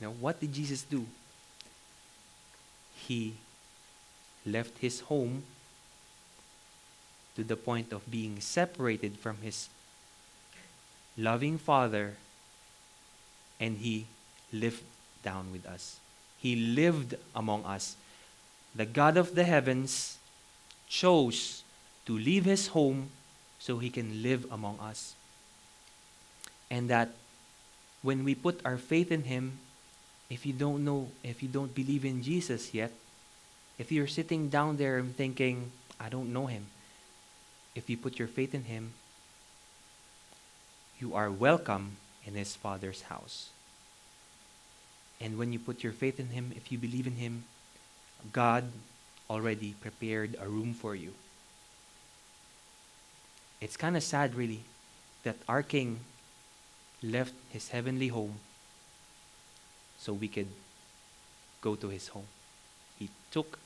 [0.00, 1.06] You know, what did Jesus do?
[2.96, 3.34] He
[4.46, 5.42] left his home
[7.36, 9.68] to the point of being separated from his
[11.16, 12.14] loving Father,
[13.60, 14.06] and he
[14.52, 14.82] lived
[15.22, 15.98] down with us.
[16.38, 17.96] He lived among us
[18.74, 20.18] the God of the heavens
[20.88, 21.62] chose
[22.06, 23.10] to leave his home
[23.58, 25.14] so he can live among us.
[26.70, 27.10] And that
[28.02, 29.58] when we put our faith in him,
[30.28, 32.90] if you don't know, if you don't believe in Jesus yet,
[33.78, 36.66] if you're sitting down there and thinking, I don't know him,
[37.74, 38.92] if you put your faith in him,
[41.04, 43.50] you are welcome in his Father's house.
[45.20, 47.44] And when you put your faith in him, if you believe in him,
[48.32, 48.64] God
[49.28, 51.12] already prepared a room for you.
[53.60, 54.62] It's kind of sad, really,
[55.24, 56.00] that our King
[57.02, 58.36] left his heavenly home
[59.98, 60.48] so we could
[61.60, 62.30] go to his home.
[62.98, 63.58] He took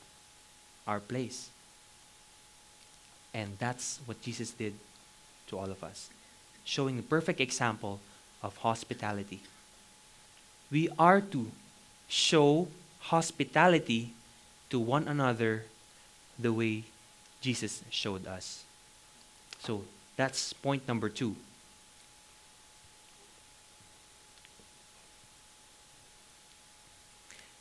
[0.85, 1.49] our place.
[3.33, 4.73] And that's what Jesus did
[5.47, 6.09] to all of us,
[6.69, 7.99] showing a perfect example
[8.43, 9.41] of hospitality.
[10.69, 11.49] We are to
[12.07, 12.67] show
[13.09, 14.13] hospitality
[14.69, 15.65] to one another
[16.37, 16.83] the way
[17.41, 18.63] Jesus showed us.
[19.65, 19.81] So
[20.15, 21.35] that's point number two.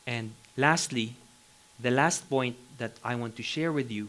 [0.07, 1.15] And lastly,
[1.81, 4.09] the last point that I want to share with you,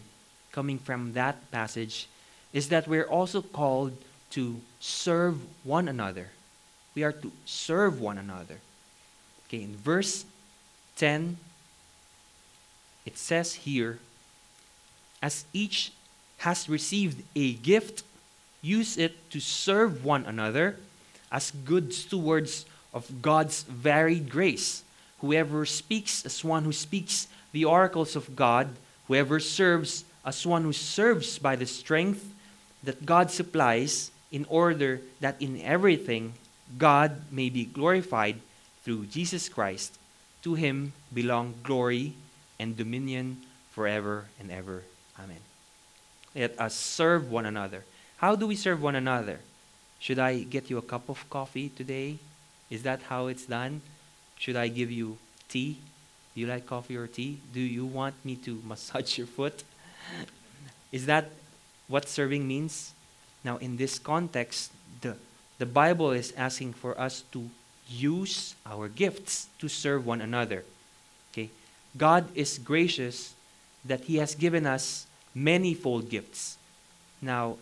[0.51, 2.07] coming from that passage,
[2.51, 3.95] is that we're also called
[4.31, 6.29] to serve one another.
[6.95, 8.57] we are to serve one another.
[9.47, 10.25] Okay, in verse
[10.97, 11.37] 10,
[13.05, 13.99] it says here,
[15.21, 15.91] as each
[16.39, 18.03] has received a gift,
[18.61, 20.77] use it to serve one another
[21.31, 24.83] as good stewards of God's varied grace.
[25.19, 28.69] Whoever speaks as one who speaks the oracles of God,
[29.07, 32.33] whoever serves as one who serves by the strength
[32.83, 36.33] that God supplies, in order that in everything
[36.77, 38.39] God may be glorified
[38.83, 39.97] through Jesus Christ.
[40.43, 42.13] To him belong glory
[42.59, 44.83] and dominion forever and ever.
[45.19, 45.41] Amen.
[46.35, 47.83] Let us serve one another.
[48.17, 49.39] How do we serve one another?
[49.99, 52.19] Should I get you a cup of coffee today?
[52.69, 53.81] Is that how it's done?
[54.37, 55.17] Should I give you
[55.49, 55.79] tea?
[56.33, 57.39] Do you like coffee or tea?
[57.53, 59.63] Do you want me to massage your foot?
[60.91, 61.31] Is that
[61.87, 62.93] what serving means?
[63.43, 64.71] Now, in this context,
[65.01, 65.15] the,
[65.57, 67.49] the Bible is asking for us to
[67.87, 70.63] use our gifts to serve one another.
[71.31, 71.49] Okay?
[71.97, 73.33] God is gracious
[73.85, 76.57] that He has given us manifold gifts.
[77.21, 77.57] Now,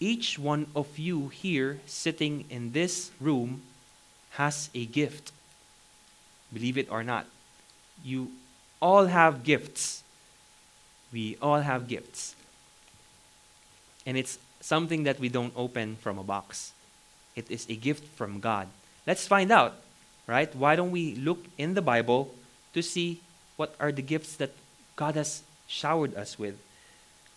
[0.00, 3.62] each one of you here sitting in this room
[4.30, 5.32] has a gift.
[6.52, 7.26] Believe it or not.
[8.04, 8.30] You
[8.80, 10.02] all have gifts.
[11.12, 12.36] We all have gifts.
[14.06, 16.72] And it's something that we don't open from a box.
[17.36, 18.68] It is a gift from God.
[19.06, 19.74] Let's find out,
[20.26, 20.54] right?
[20.54, 22.34] Why don't we look in the Bible
[22.74, 23.20] to see
[23.56, 24.52] what are the gifts that
[24.96, 26.58] God has showered us with?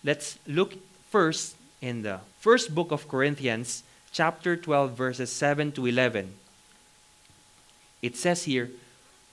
[0.03, 0.73] Let's look
[1.09, 6.33] first in the first book of Corinthians, chapter 12, verses 7 to 11.
[8.01, 8.69] It says here,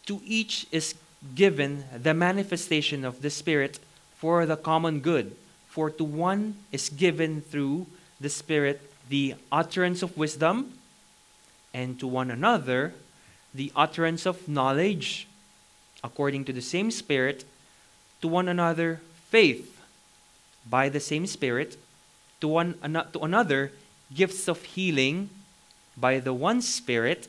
[0.07, 0.95] To each is
[1.35, 3.79] given the manifestation of the Spirit
[4.17, 5.35] for the common good.
[5.79, 7.87] For to one is given through
[8.21, 10.75] the Spirit the utterance of wisdom,
[11.73, 12.95] and to one another
[13.55, 15.29] the utterance of knowledge,
[16.03, 17.45] according to the same Spirit,
[18.23, 19.79] to one another faith
[20.69, 21.77] by the same Spirit,
[22.41, 23.71] to one to another
[24.13, 25.31] gifts of healing
[25.97, 27.29] by the one Spirit,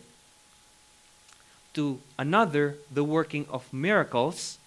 [1.76, 4.58] to another the working of miracles,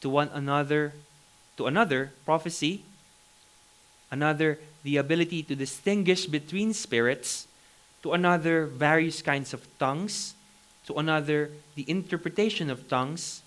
[0.00, 0.94] to one another
[1.58, 2.84] to another prophecy,
[4.12, 7.48] another the ability to distinguish between spirits,
[8.02, 10.34] to another various kinds of tongues,
[10.86, 13.42] to another the interpretation of tongues.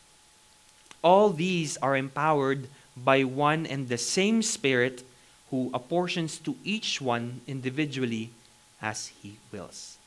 [1.03, 5.03] All these are empowered by one and the same Spirit
[5.51, 8.31] who apportions to each one individually
[8.81, 9.97] as he wills.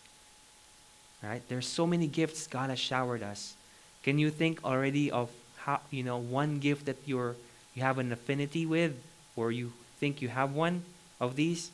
[1.22, 1.42] Right?
[1.48, 3.54] There's so many gifts God has showered us.
[4.02, 7.36] Can you think already of how you know one gift that you're
[7.74, 8.96] you have an affinity with
[9.36, 10.84] or you think you have one
[11.20, 11.70] of these?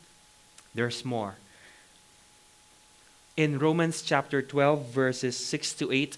[0.74, 1.36] There's more.
[3.36, 6.16] In Romans chapter 12 verses 6 to 8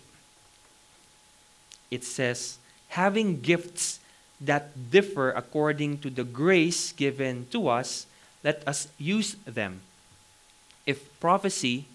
[1.91, 4.01] it says having gifts
[4.41, 8.07] that differ according to the grace given to us,
[8.45, 9.81] let us use them.
[10.85, 11.87] If prophecy,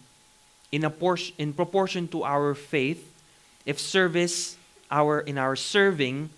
[0.71, 3.05] in, a por- in proportion to our faith,
[3.65, 4.57] if service,
[4.89, 6.29] our in our serving,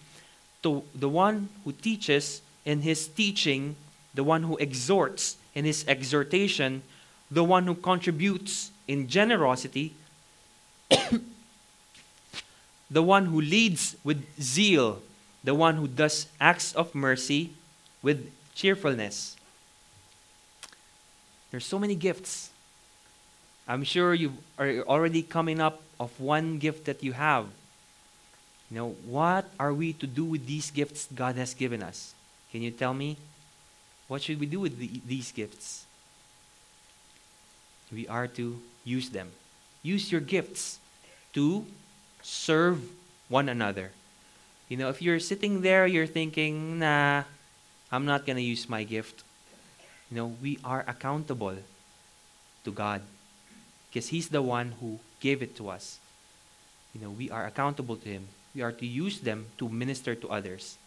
[0.61, 3.75] to the one who teaches in his teaching,
[4.13, 6.83] the one who exhorts in his exhortation,
[7.29, 9.93] the one who contributes in generosity,
[12.91, 15.01] the one who leads with zeal
[15.43, 17.51] the one who does acts of mercy
[18.01, 19.35] with cheerfulness.
[21.51, 22.49] There's so many gifts.
[23.67, 27.45] I'm sure you are already coming up of one gift that you have.
[28.71, 32.15] You know, what are we to do with these gifts God has given us?
[32.53, 33.17] Can you tell me?
[34.07, 35.85] What should we do with the, these gifts?
[37.91, 39.31] We are to use them.
[39.81, 40.77] Use your gifts
[41.33, 41.65] to
[42.21, 42.83] serve
[43.27, 43.89] one another.
[44.69, 47.23] You know, if you're sitting there, you're thinking, nah,
[47.91, 49.23] I'm not going to use my gift.
[50.11, 51.57] You know, we are accountable
[52.65, 53.01] to God
[53.89, 55.97] because He's the one who gave it to us.
[56.93, 58.27] You know, we are accountable to Him.
[58.53, 60.77] We are to use them to minister to others.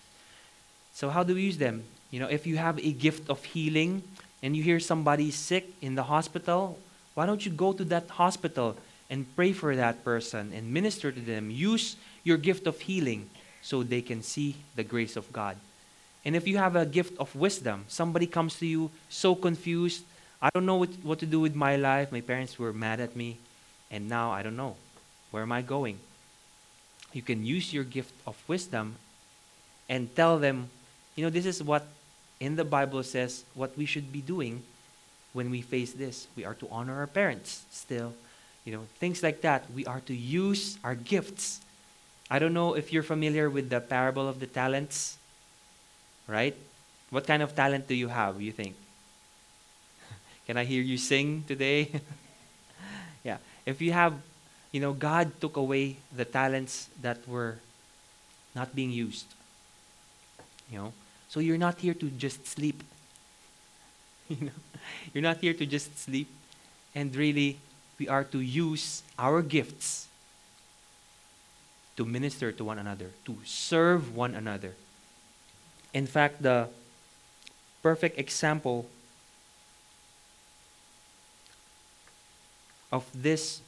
[0.97, 1.85] So, how do we use them?
[2.11, 4.01] You know, if you have a gift of healing
[4.43, 6.79] and you hear somebody sick in the hospital,
[7.13, 8.79] why don't you go to that hospital
[9.11, 11.51] and pray for that person and minister to them?
[11.51, 13.29] Use your gift of healing
[13.61, 15.59] so they can see the grace of God.
[16.25, 20.03] And if you have a gift of wisdom, somebody comes to you so confused,
[20.41, 23.15] I don't know what, what to do with my life, my parents were mad at
[23.15, 23.37] me,
[23.91, 24.77] and now I don't know.
[25.31, 25.99] Where am I going?
[27.13, 28.97] You can use your gift of wisdom
[29.91, 30.71] and tell them,
[31.17, 31.87] you know, this is what
[32.39, 34.63] in the Bible says what we should be doing
[35.33, 36.29] when we face this.
[36.37, 38.13] We are to honor our parents still.
[38.65, 39.65] You know, things like that.
[39.73, 41.61] We are to use our gifts.
[42.31, 45.17] I don't know if you're familiar with the parable of the talents,
[46.27, 46.57] right?
[47.11, 48.75] What kind of talent do you have, you think?
[50.47, 52.01] Can I hear you sing today?
[53.25, 53.39] yeah.
[53.65, 54.15] If you have,
[54.73, 57.59] you know, God took away the talents that were
[58.55, 59.27] not being used.
[60.73, 60.93] You know,
[61.29, 62.83] so you're not here to just sleep.
[64.29, 64.59] you know,
[65.13, 66.29] you're not here to just sleep,
[66.95, 67.59] and really,
[67.99, 70.07] we are to use our gifts
[71.97, 74.75] to minister to one another, to serve one another.
[75.95, 76.69] In fact, the
[77.83, 78.87] perfect example
[82.93, 83.61] of this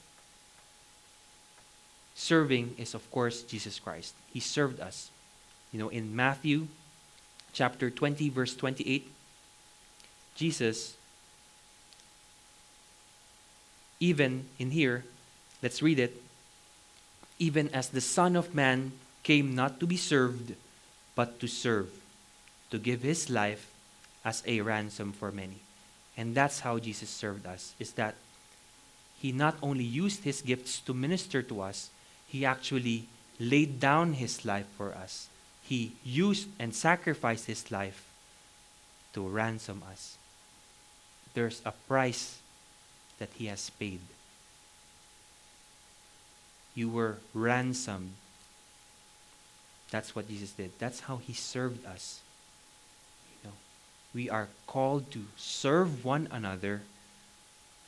[2.15, 4.15] serving is, of course, Jesus Christ.
[4.33, 5.11] He served us.
[5.73, 6.69] You know, in Matthew
[7.53, 9.11] chapter 20, verse 28,
[10.37, 10.97] Jesus,
[14.01, 15.05] even in here,
[15.63, 16.23] let's read it,
[17.39, 18.93] even as the Son of Man
[19.23, 20.55] came not to be served,
[21.15, 21.91] but to serve,
[22.71, 23.71] to give his life
[24.25, 25.59] as a ransom for many.
[26.17, 28.15] And that's how Jesus served us, is that
[29.21, 31.91] he not only used his gifts to minister to us,
[32.29, 33.07] he actually
[33.41, 35.29] laid down his life for us.
[35.69, 38.07] He used and sacrificed his life
[39.13, 40.17] to ransom us.
[41.35, 42.39] There's a price
[43.19, 44.01] that he has paid.
[46.75, 48.15] You were ransomed.
[49.91, 50.73] That's what Jesus did.
[50.79, 52.21] That's how he served us.
[53.43, 53.57] You know,
[54.15, 56.81] we are called to serve one another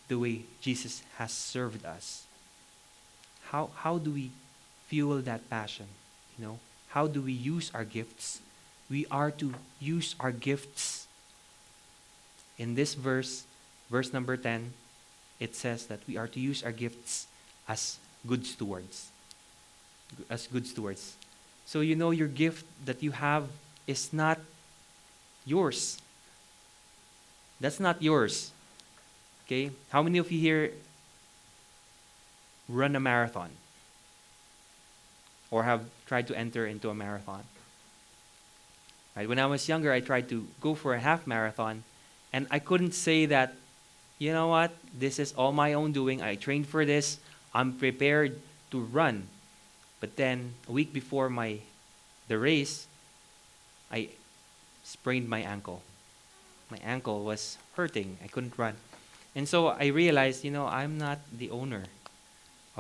[0.09, 2.27] the way Jesus has served us.
[3.45, 4.33] How, how do we
[4.89, 5.87] fuel that passion?
[6.39, 6.59] You know,
[6.91, 8.41] how do we use our gifts?
[8.91, 11.07] We are to use our gifts.
[12.59, 13.45] In this verse,
[13.89, 14.73] verse number 10,
[15.39, 17.27] it says that we are to use our gifts
[17.69, 19.11] as good stewards.
[20.29, 21.17] As good stewards.
[21.65, 23.49] So you know your gift that you have
[23.87, 24.41] is not
[25.47, 25.99] yours.
[27.61, 28.51] That's not yours.
[29.47, 29.71] Okay?
[29.91, 30.73] How many of you here
[32.69, 33.51] run a marathon?
[35.51, 37.43] Or have tried to enter into a marathon?
[39.17, 39.29] Right?
[39.29, 41.83] When I was younger, I tried to go for a half marathon,
[42.33, 43.55] and I couldn't say that,
[44.19, 46.23] you know what, this is all my own doing.
[46.23, 47.19] I trained for this.
[47.53, 48.39] I'm prepared
[48.71, 49.27] to run.
[49.99, 51.59] But then a week before my
[52.29, 52.87] the race,
[53.91, 54.11] I
[54.85, 55.83] sprained my ankle.
[56.71, 58.19] My ankle was hurting.
[58.23, 58.77] I couldn't run.
[59.35, 61.85] And so I realized, you know, I'm not the owner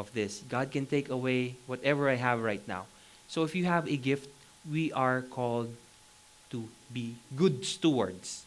[0.01, 0.43] of this.
[0.49, 2.87] God can take away whatever I have right now.
[3.29, 4.29] So if you have a gift,
[4.69, 5.69] we are called
[6.51, 8.45] to be good stewards.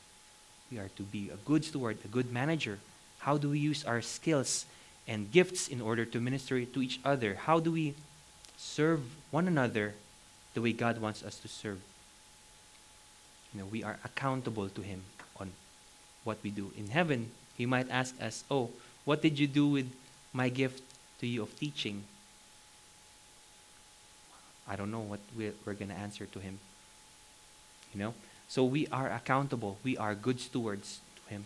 [0.72, 2.80] We are to be a good steward, a good manager.
[3.20, 4.66] How do we use our skills
[5.08, 7.36] and gifts in order to minister to each other?
[7.36, 7.94] How do we
[8.58, 9.02] serve
[9.32, 9.94] one another
[10.54, 11.80] the way God wants us to serve?
[13.54, 15.04] You know, we are accountable to Him
[15.40, 15.52] on
[16.24, 16.72] what we do.
[16.78, 18.72] In heaven, He might ask us, Oh,
[19.06, 19.92] what did you do with
[20.34, 20.82] my gift
[21.24, 22.04] to you of teaching?
[24.68, 26.60] I don't know what we're, we're going to answer to Him.
[27.94, 28.14] You know?
[28.50, 29.78] So we are accountable.
[29.86, 31.46] We are good stewards to Him.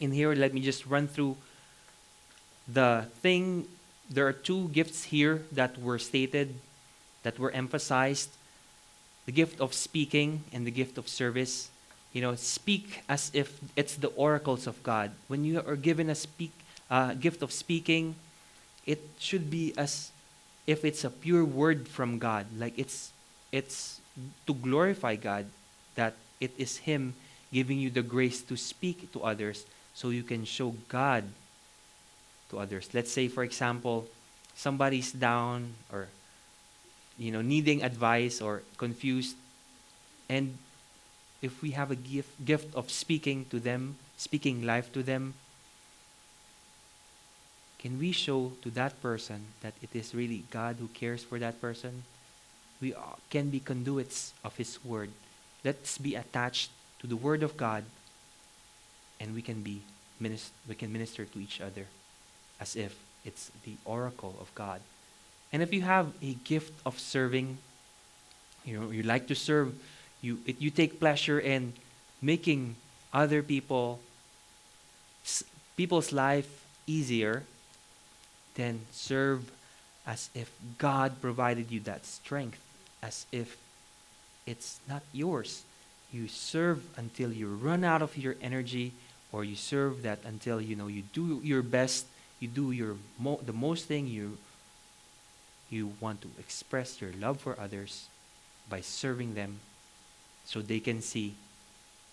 [0.00, 1.36] In here, let me just run through
[2.68, 3.66] the thing,
[4.10, 6.54] there are two gifts here that were stated,
[7.22, 8.28] that were emphasized
[9.24, 11.70] the gift of speaking and the gift of service.
[12.12, 15.12] You know, speak as if it's the oracles of God.
[15.26, 16.52] When you are given a speak,
[16.90, 18.14] uh, gift of speaking,
[18.88, 20.10] it should be as
[20.66, 22.46] if it's a pure word from God.
[22.56, 23.12] Like it's,
[23.52, 24.00] it's
[24.46, 25.44] to glorify God
[25.94, 27.12] that it is Him
[27.52, 31.24] giving you the grace to speak to others so you can show God
[32.48, 32.88] to others.
[32.94, 34.08] Let's say, for example,
[34.56, 36.08] somebody's down or
[37.18, 39.36] you know needing advice or confused,
[40.30, 40.56] and
[41.42, 45.34] if we have a gift gift of speaking to them, speaking life to them,
[47.78, 51.60] can we show to that person that it is really God who cares for that
[51.60, 52.02] person?
[52.80, 52.94] We
[53.30, 55.10] can be conduits of His Word.
[55.64, 56.70] Let's be attached
[57.00, 57.84] to the Word of God,
[59.20, 59.82] and we can be
[60.20, 61.86] we can minister to each other
[62.60, 64.80] as if it's the oracle of God.
[65.52, 67.58] And if you have a gift of serving,
[68.64, 69.74] you know, you like to serve,
[70.20, 71.72] you, it, you take pleasure in
[72.20, 72.76] making
[73.12, 74.00] other people,
[75.76, 77.44] people's life easier,
[78.58, 79.50] then serve
[80.04, 82.58] as if God provided you that strength,
[83.00, 83.56] as if
[84.46, 85.62] it's not yours.
[86.12, 88.92] You serve until you run out of your energy
[89.30, 92.06] or you serve that until you know you do your best,
[92.40, 94.38] you do your mo- the most thing you
[95.70, 98.08] you want to express your love for others
[98.68, 99.60] by serving them
[100.44, 101.34] so they can see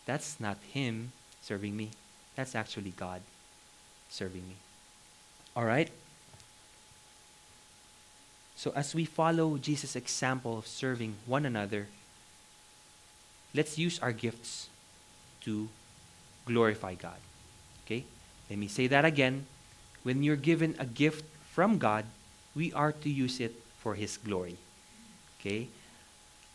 [0.06, 1.90] that's not him serving me.
[2.36, 3.22] That's actually God
[4.10, 4.56] serving me.
[5.56, 5.90] All right?
[8.56, 11.88] So, as we follow Jesus' example of serving one another,
[13.54, 14.70] let's use our gifts
[15.42, 15.68] to
[16.46, 17.20] glorify God.
[17.86, 18.06] Okay?
[18.50, 19.46] Let me say that again.
[20.04, 22.06] When you're given a gift from God,
[22.56, 24.58] we are to use it for His glory.
[25.40, 25.68] Okay?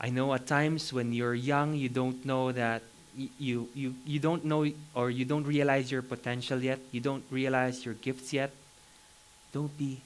[0.00, 2.82] I know at times when you're young, you don't know that
[3.38, 6.78] you, you, you don't know or you don't realize your potential yet.
[6.90, 8.50] You don't realize your gifts yet.
[9.52, 10.00] Don't be,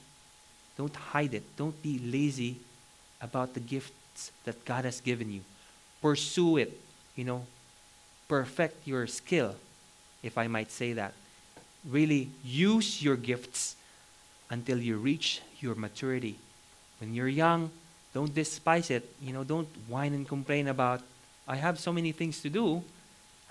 [0.77, 1.43] don't hide it.
[1.57, 2.57] Don't be lazy
[3.21, 5.41] about the gifts that God has given you.
[6.01, 6.79] Pursue it.
[7.15, 7.45] You know,
[8.27, 9.55] perfect your skill,
[10.21, 11.13] if I might say that.
[11.89, 13.75] Really use your gifts
[14.49, 16.37] until you reach your maturity.
[16.99, 17.71] When you're young,
[18.13, 19.09] don't despise it.
[19.21, 21.01] You know, don't whine and complain about,
[21.47, 22.83] I have so many things to do,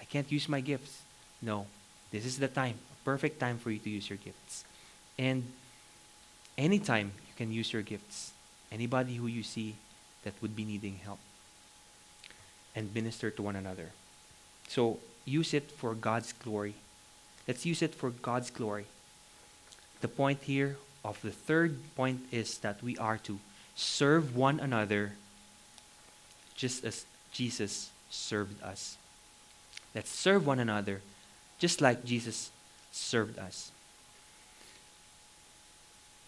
[0.01, 1.01] I can't use my gifts.
[1.41, 1.67] No,
[2.11, 4.65] this is the time, a perfect time for you to use your gifts.
[5.19, 5.45] And
[6.57, 8.33] anytime you can use your gifts,
[8.71, 9.77] anybody who you see
[10.25, 11.19] that would be needing help,
[12.75, 13.91] and minister to one another.
[14.69, 16.75] So use it for God's glory.
[17.47, 18.87] Let's use it for God's glory.
[20.01, 23.39] The point here of the third point is that we are to
[23.75, 25.13] serve one another
[26.55, 28.97] just as Jesus served us.
[29.95, 31.03] Let's serve one another
[31.59, 32.51] just like Jesus
[32.91, 33.71] served us.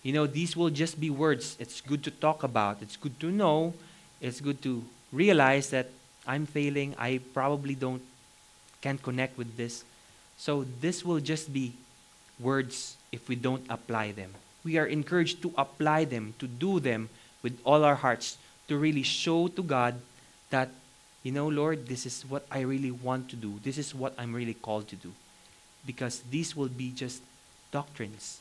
[0.07, 1.57] You know, these will just be words.
[1.59, 3.75] It's good to talk about, it's good to know,
[4.21, 5.91] it's good to realize that
[6.29, 8.03] I'm failing, I probably don't
[8.81, 9.83] can't connect with this.
[10.39, 11.73] So this will just be
[12.39, 14.31] words if we don't apply them.
[14.63, 17.09] We are encouraged to apply them, to do them
[17.43, 18.39] with all our hearts,
[18.69, 19.99] to really show to God
[20.51, 20.71] that,
[21.25, 23.59] you know, Lord, this is what I really want to do.
[23.65, 25.11] This is what I'm really called to do.
[25.85, 27.23] Because these will be just
[27.73, 28.39] doctrines.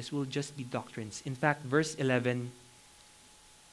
[0.00, 1.20] This will just be doctrines.
[1.26, 2.50] In fact, verse 11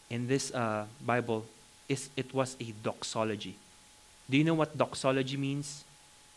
[0.10, 1.46] in this uh, Bible
[1.88, 3.56] is it was a doxology.
[4.30, 5.86] Do you know what doxology means?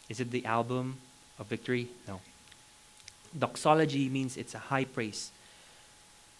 [0.08, 0.98] Is it the album
[1.40, 1.88] of victory?
[2.06, 2.20] No.
[3.36, 5.32] Doxology means it's a high praise.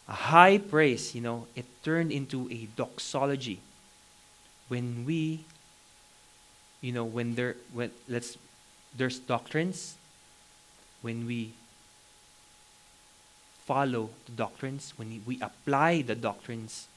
[0.06, 3.58] A high praise, you know, it turned into a doxology.
[4.68, 5.40] When we,
[6.80, 8.38] you know, when there, when let's,
[8.96, 9.96] there's doctrines,
[11.02, 11.54] when we
[13.70, 16.88] follow the doctrines, when we apply the doctrines,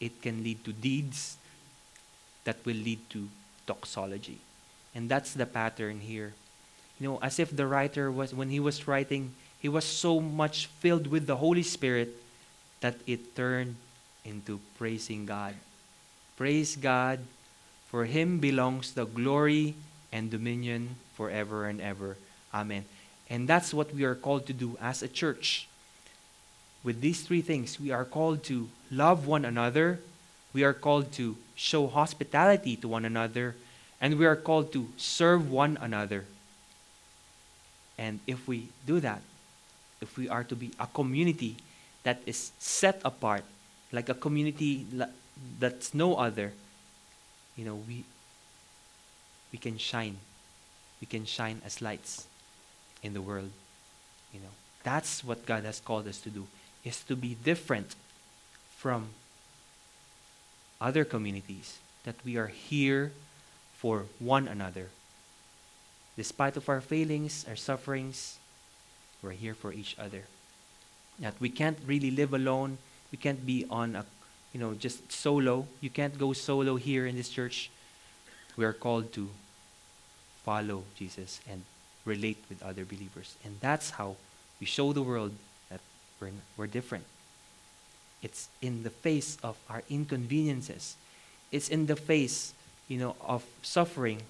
[0.00, 1.38] it can lead to deeds
[2.42, 3.28] that will lead to
[3.64, 4.38] doxology.
[4.92, 6.34] And that's the pattern here.
[6.98, 10.66] You know, as if the writer was, when he was writing, he was so much
[10.66, 12.10] filled with the Holy Spirit
[12.80, 13.76] that it turned
[14.24, 15.54] into praising God.
[16.36, 17.20] Praise God,
[17.86, 19.74] for him belongs the glory
[20.10, 22.16] and dominion forever and ever.
[22.52, 22.84] Amen.
[23.30, 25.68] And that's what we are called to do as a church.
[26.86, 29.98] With these three things, we are called to love one another,
[30.52, 33.56] we are called to show hospitality to one another,
[34.00, 36.26] and we are called to serve one another.
[37.98, 39.20] And if we do that,
[40.00, 41.56] if we are to be a community
[42.04, 43.42] that is set apart,
[43.90, 44.86] like a community
[45.58, 46.52] that's no other,
[47.56, 48.04] you know, we,
[49.50, 50.18] we can shine.
[51.00, 52.28] We can shine as lights
[53.02, 53.50] in the world.
[54.32, 56.46] You know, that's what God has called us to do,
[56.86, 57.96] is to be different
[58.78, 59.08] from
[60.80, 63.10] other communities, that we are here
[63.74, 64.88] for one another.
[66.16, 68.38] Despite of our failings, our sufferings,
[69.20, 70.22] we're here for each other.
[71.18, 72.78] That we can't really live alone.
[73.10, 74.06] We can't be on a,
[74.52, 75.66] you know, just solo.
[75.80, 77.70] You can't go solo here in this church.
[78.56, 79.28] We are called to
[80.44, 81.64] follow Jesus and
[82.04, 83.34] relate with other believers.
[83.44, 84.16] And that's how
[84.60, 85.32] we show the world
[86.20, 87.04] we're, we're different.
[88.22, 90.96] It's in the face of our inconveniences.
[91.52, 92.54] It's in the face,
[92.88, 94.22] you know, of suffering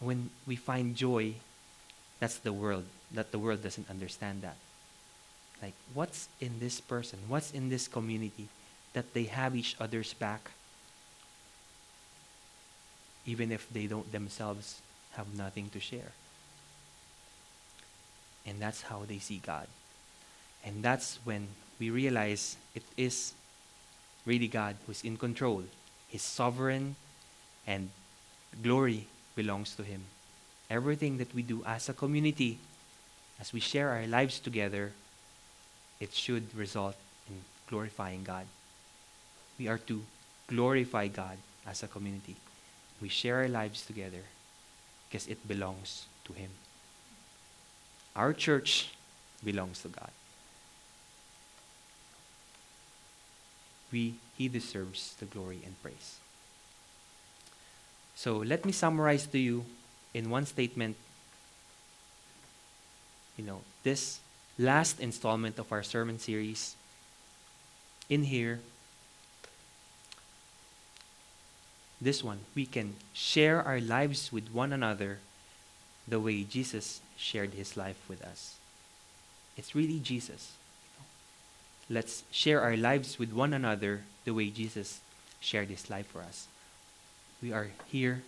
[0.00, 1.34] when we find joy.
[2.20, 2.84] That's the world.
[3.12, 4.56] That the world doesn't understand that.
[5.62, 7.18] Like, what's in this person?
[7.28, 8.48] What's in this community
[8.92, 10.50] that they have each other's back,
[13.26, 14.80] even if they don't themselves
[15.12, 16.12] have nothing to share?
[18.46, 19.66] And that's how they see God.
[20.64, 21.48] And that's when
[21.78, 23.32] we realize it is
[24.26, 25.62] really God who's in control.
[26.08, 26.96] He's sovereign
[27.66, 27.90] and
[28.62, 30.04] glory belongs to Him.
[30.70, 32.58] everything that we do as a community,
[33.40, 34.92] as we share our lives together,
[36.00, 36.96] it should result
[37.28, 38.46] in glorifying God.
[39.58, 40.02] We are to
[40.46, 42.36] glorify God as a community.
[43.00, 44.22] We share our lives together
[45.08, 46.50] because it belongs to Him.
[48.14, 48.90] Our church
[49.44, 50.10] belongs to God.
[53.92, 56.18] We, He deserves the glory and praise.
[58.14, 59.64] So let me summarize to you
[60.12, 60.96] in one statement,
[63.36, 64.18] you know, this
[64.58, 66.74] last installment of our sermon series.
[68.08, 68.58] In here,
[72.00, 75.18] this one, we can share our lives with one another
[76.06, 78.56] the way Jesus shared his life with us.
[79.56, 80.57] It's really Jesus.
[81.90, 85.00] Let's share our lives with one another the way Jesus
[85.40, 86.46] shared his life for us.
[87.40, 88.22] We are here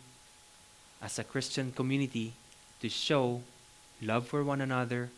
[1.03, 2.33] as a Christian community
[2.81, 3.43] to show
[4.01, 5.11] love for one another,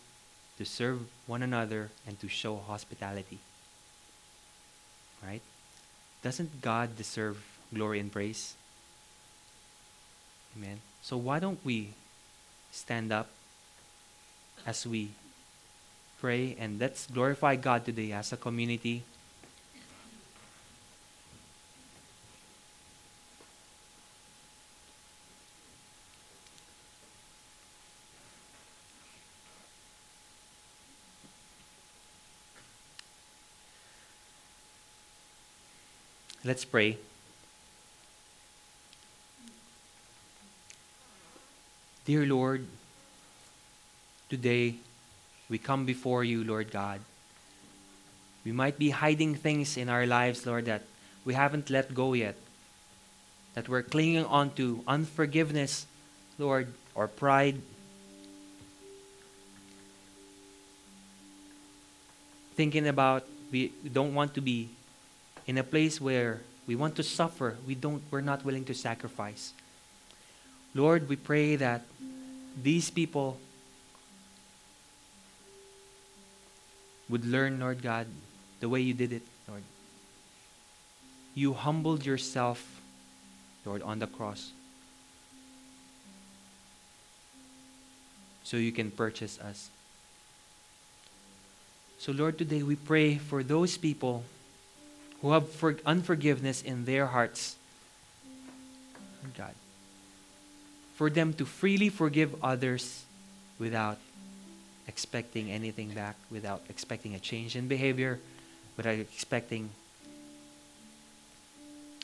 [0.59, 3.38] to serve one another, and to show hospitality.
[5.24, 5.43] Right?
[6.22, 7.38] Doesn't God deserve
[7.72, 8.55] glory and praise?
[10.57, 10.80] Amen.
[11.03, 11.95] So why don't we
[12.72, 13.28] stand up
[14.66, 15.11] as we
[16.23, 19.03] pray and let's glorify God today as a community.
[36.45, 36.99] Let's pray.
[42.07, 42.66] Dear Lord,
[44.31, 44.79] today
[45.53, 46.99] we come before you, Lord God.
[48.43, 50.81] We might be hiding things in our lives, Lord, that
[51.27, 52.37] we haven't let go yet.
[53.53, 55.85] That we're clinging on to unforgiveness,
[56.39, 57.61] Lord, or pride.
[62.57, 64.71] Thinking about we don't want to be
[65.47, 69.53] in a place where we want to suffer, we don't we're not willing to sacrifice.
[70.75, 71.83] Lord, we pray that
[72.57, 73.37] these people
[77.13, 78.09] would learn, Lord God,
[78.59, 79.63] the way you did it, Lord.
[81.35, 82.81] You humbled yourself,
[83.65, 84.51] Lord, on the cross.
[88.43, 89.71] So you can purchase us.
[91.99, 94.25] So, Lord, today we pray for those people
[95.21, 95.47] who have
[95.87, 97.55] unforgiveness in their hearts.
[99.39, 99.55] God
[101.03, 103.05] for them to freely forgive others
[103.59, 103.99] without
[104.87, 108.20] expecting anything back, without expecting a change in behavior,
[108.76, 109.70] without expecting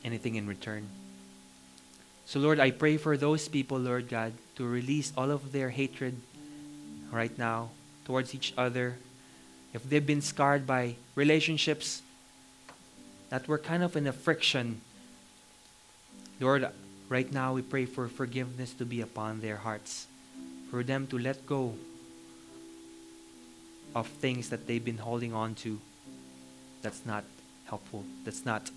[0.03, 0.87] anything in return.
[2.25, 6.15] So, Lord, I pray for those people, Lord God, to release all of their hatred
[7.11, 7.69] right now
[8.05, 8.97] towards each other.
[9.73, 12.01] If they've been scarred by relationships
[13.29, 14.81] that were kind of in a friction,
[16.39, 16.69] Lord,
[17.09, 20.05] Right now, we pray for forgiveness to be upon their hearts,
[20.69, 21.73] for them to let go
[23.95, 25.79] of things that they've been holding on to
[26.81, 27.23] that's not
[27.65, 28.69] helpful, that's not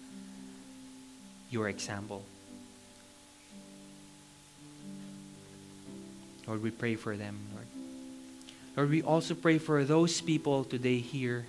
[1.50, 2.22] your example.
[6.46, 7.66] Lord, we pray for them, Lord.
[8.76, 11.46] Lord, we also pray for those people today here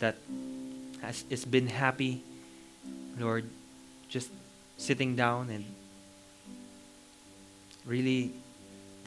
[0.00, 0.16] that
[1.00, 2.22] has, has been happy,
[3.18, 3.48] Lord,
[4.08, 4.30] just
[4.76, 5.64] sitting down and
[7.86, 8.32] really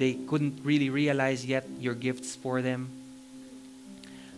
[0.01, 2.89] they couldn't really realize yet your gifts for them.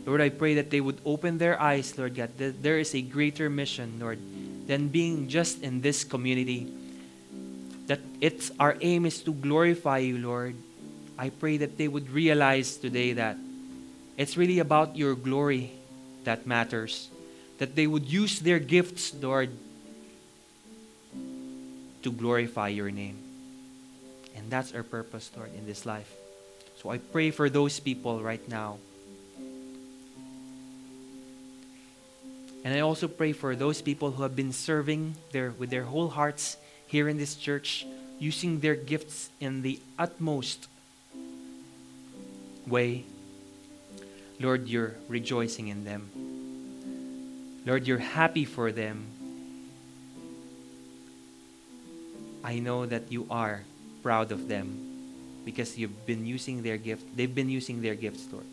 [0.05, 3.01] Lord, I pray that they would open their eyes, Lord God, that there is a
[3.01, 4.19] greater mission, Lord,
[4.67, 6.67] than being just in this community.
[7.87, 10.59] That it's our aim is to glorify you, Lord.
[11.17, 13.37] I pray that they would realize today that
[14.17, 15.71] it's really about your glory
[16.25, 17.07] that matters.
[17.59, 19.55] That they would use their gifts, Lord,
[22.03, 23.22] to glorify your name.
[24.35, 26.11] And that's our purpose, Lord, in this life.
[26.81, 28.77] So I pray for those people right now.
[32.63, 36.09] And I also pray for those people who have been serving their, with their whole
[36.09, 36.57] hearts
[36.87, 37.85] here in this church,
[38.19, 40.67] using their gifts in the utmost
[42.65, 43.03] way.
[44.39, 46.09] Lord, you're rejoicing in them.
[47.65, 49.07] Lord, you're happy for them.
[52.43, 53.63] I know that you are
[54.03, 54.93] proud of them
[55.45, 57.15] because you've been using their gift.
[57.15, 58.45] They've been using their gifts, Lord.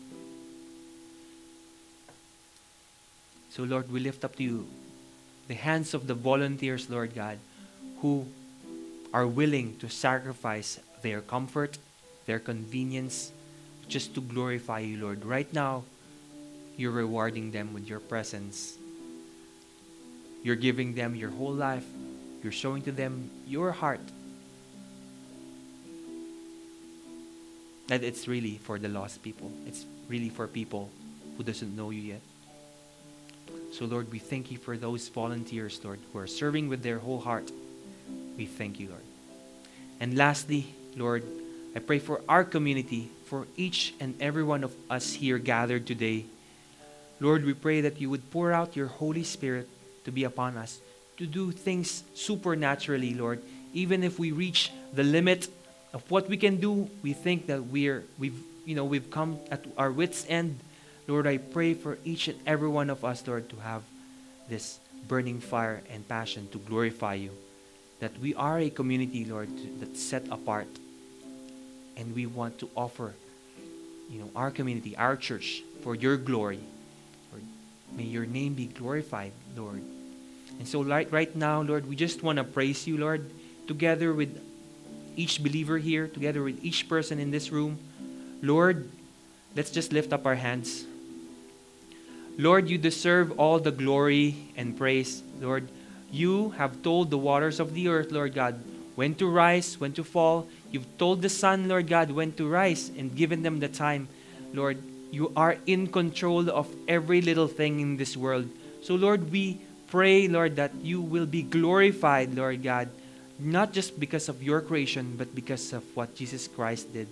[3.51, 4.67] So, Lord, we lift up to you
[5.47, 7.37] the hands of the volunteers, Lord God,
[7.99, 8.25] who
[9.13, 11.77] are willing to sacrifice their comfort,
[12.25, 13.31] their convenience,
[13.89, 15.25] just to glorify you, Lord.
[15.25, 15.83] Right now,
[16.77, 18.77] you're rewarding them with your presence.
[20.43, 21.85] You're giving them your whole life.
[22.41, 23.99] You're showing to them your heart.
[27.91, 29.51] That it's really for the lost people.
[29.67, 30.89] It's really for people
[31.35, 32.21] who doesn't know you yet.
[33.73, 37.19] So Lord, we thank you for those volunteers, Lord, who are serving with their whole
[37.19, 37.51] heart.
[38.37, 39.03] We thank you, Lord.
[39.99, 41.25] And lastly, Lord,
[41.75, 46.23] I pray for our community, for each and every one of us here gathered today.
[47.19, 49.67] Lord, we pray that you would pour out your Holy Spirit
[50.05, 50.79] to be upon us,
[51.17, 53.43] to do things supernaturally, Lord.
[53.73, 55.49] Even if we reach the limit
[55.93, 59.65] of what we can do, we think that we're we've you know we've come at
[59.77, 60.59] our wits' end.
[61.07, 63.83] Lord, I pray for each and every one of us, Lord, to have
[64.47, 67.31] this burning fire and passion to glorify you.
[67.99, 70.67] That we are a community, Lord, that's set apart.
[71.97, 73.13] And we want to offer,
[74.09, 76.59] you know, our community, our church, for your glory.
[77.31, 77.43] Lord,
[77.93, 79.83] may your name be glorified, Lord.
[80.57, 83.29] And so right, right now, Lord, we just want to praise you, Lord,
[83.67, 84.39] together with
[85.15, 87.79] each believer here, together with each person in this room.
[88.41, 88.89] Lord,
[89.55, 90.85] let's just lift up our hands.
[92.37, 95.21] Lord, you deserve all the glory and praise.
[95.39, 95.67] Lord,
[96.11, 98.61] you have told the waters of the earth, Lord God,
[98.95, 100.47] when to rise, when to fall.
[100.71, 104.07] You've told the sun, Lord God, when to rise and given them the time.
[104.53, 104.81] Lord,
[105.11, 108.47] you are in control of every little thing in this world.
[108.81, 112.89] So, Lord, we pray, Lord, that you will be glorified, Lord God,
[113.41, 117.07] not just because of your creation, but because of what Jesus Christ did.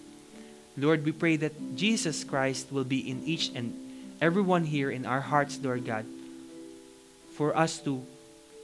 [0.77, 3.73] Lord, we pray that Jesus Christ will be in each and
[4.21, 6.05] everyone here in our hearts, Lord God,
[7.34, 8.05] for us to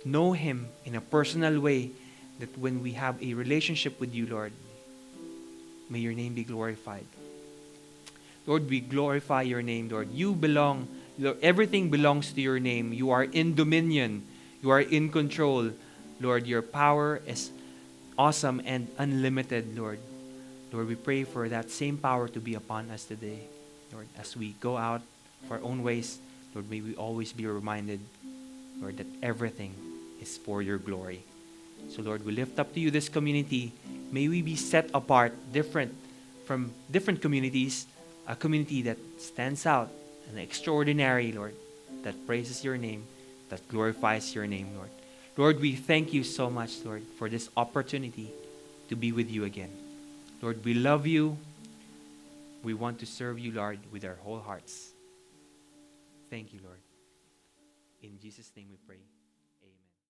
[0.05, 1.91] know Him in a personal way,
[2.39, 4.53] that when we have a relationship with you, Lord,
[5.89, 7.05] may your name be glorified.
[8.45, 10.11] Lord, we glorify your name, Lord.
[10.11, 10.87] You belong,
[11.17, 12.93] Lord, everything belongs to your name.
[12.93, 14.27] You are in dominion,
[14.61, 15.71] you are in control.
[16.21, 17.49] Lord, your power is
[18.17, 19.99] awesome and unlimited, Lord.
[20.71, 23.39] Lord, we pray for that same power to be upon us today.
[23.93, 25.01] Lord, as we go out
[25.43, 26.19] of our own ways,
[26.53, 27.99] Lord, may we always be reminded,
[28.81, 29.73] Lord, that everything
[30.21, 31.23] is for your glory.
[31.89, 33.71] So, Lord, we lift up to you this community.
[34.11, 35.93] May we be set apart, different
[36.45, 37.87] from different communities,
[38.27, 39.89] a community that stands out
[40.29, 41.55] and extraordinary, Lord,
[42.03, 43.05] that praises your name,
[43.49, 44.89] that glorifies your name, Lord.
[45.37, 48.31] Lord, we thank you so much, Lord, for this opportunity
[48.87, 49.71] to be with you again.
[50.41, 51.37] Lord, we love you.
[52.63, 54.91] We want to serve you, Lord, with our whole hearts.
[56.29, 56.79] Thank you, Lord.
[58.01, 58.84] In Jesus' name we pray.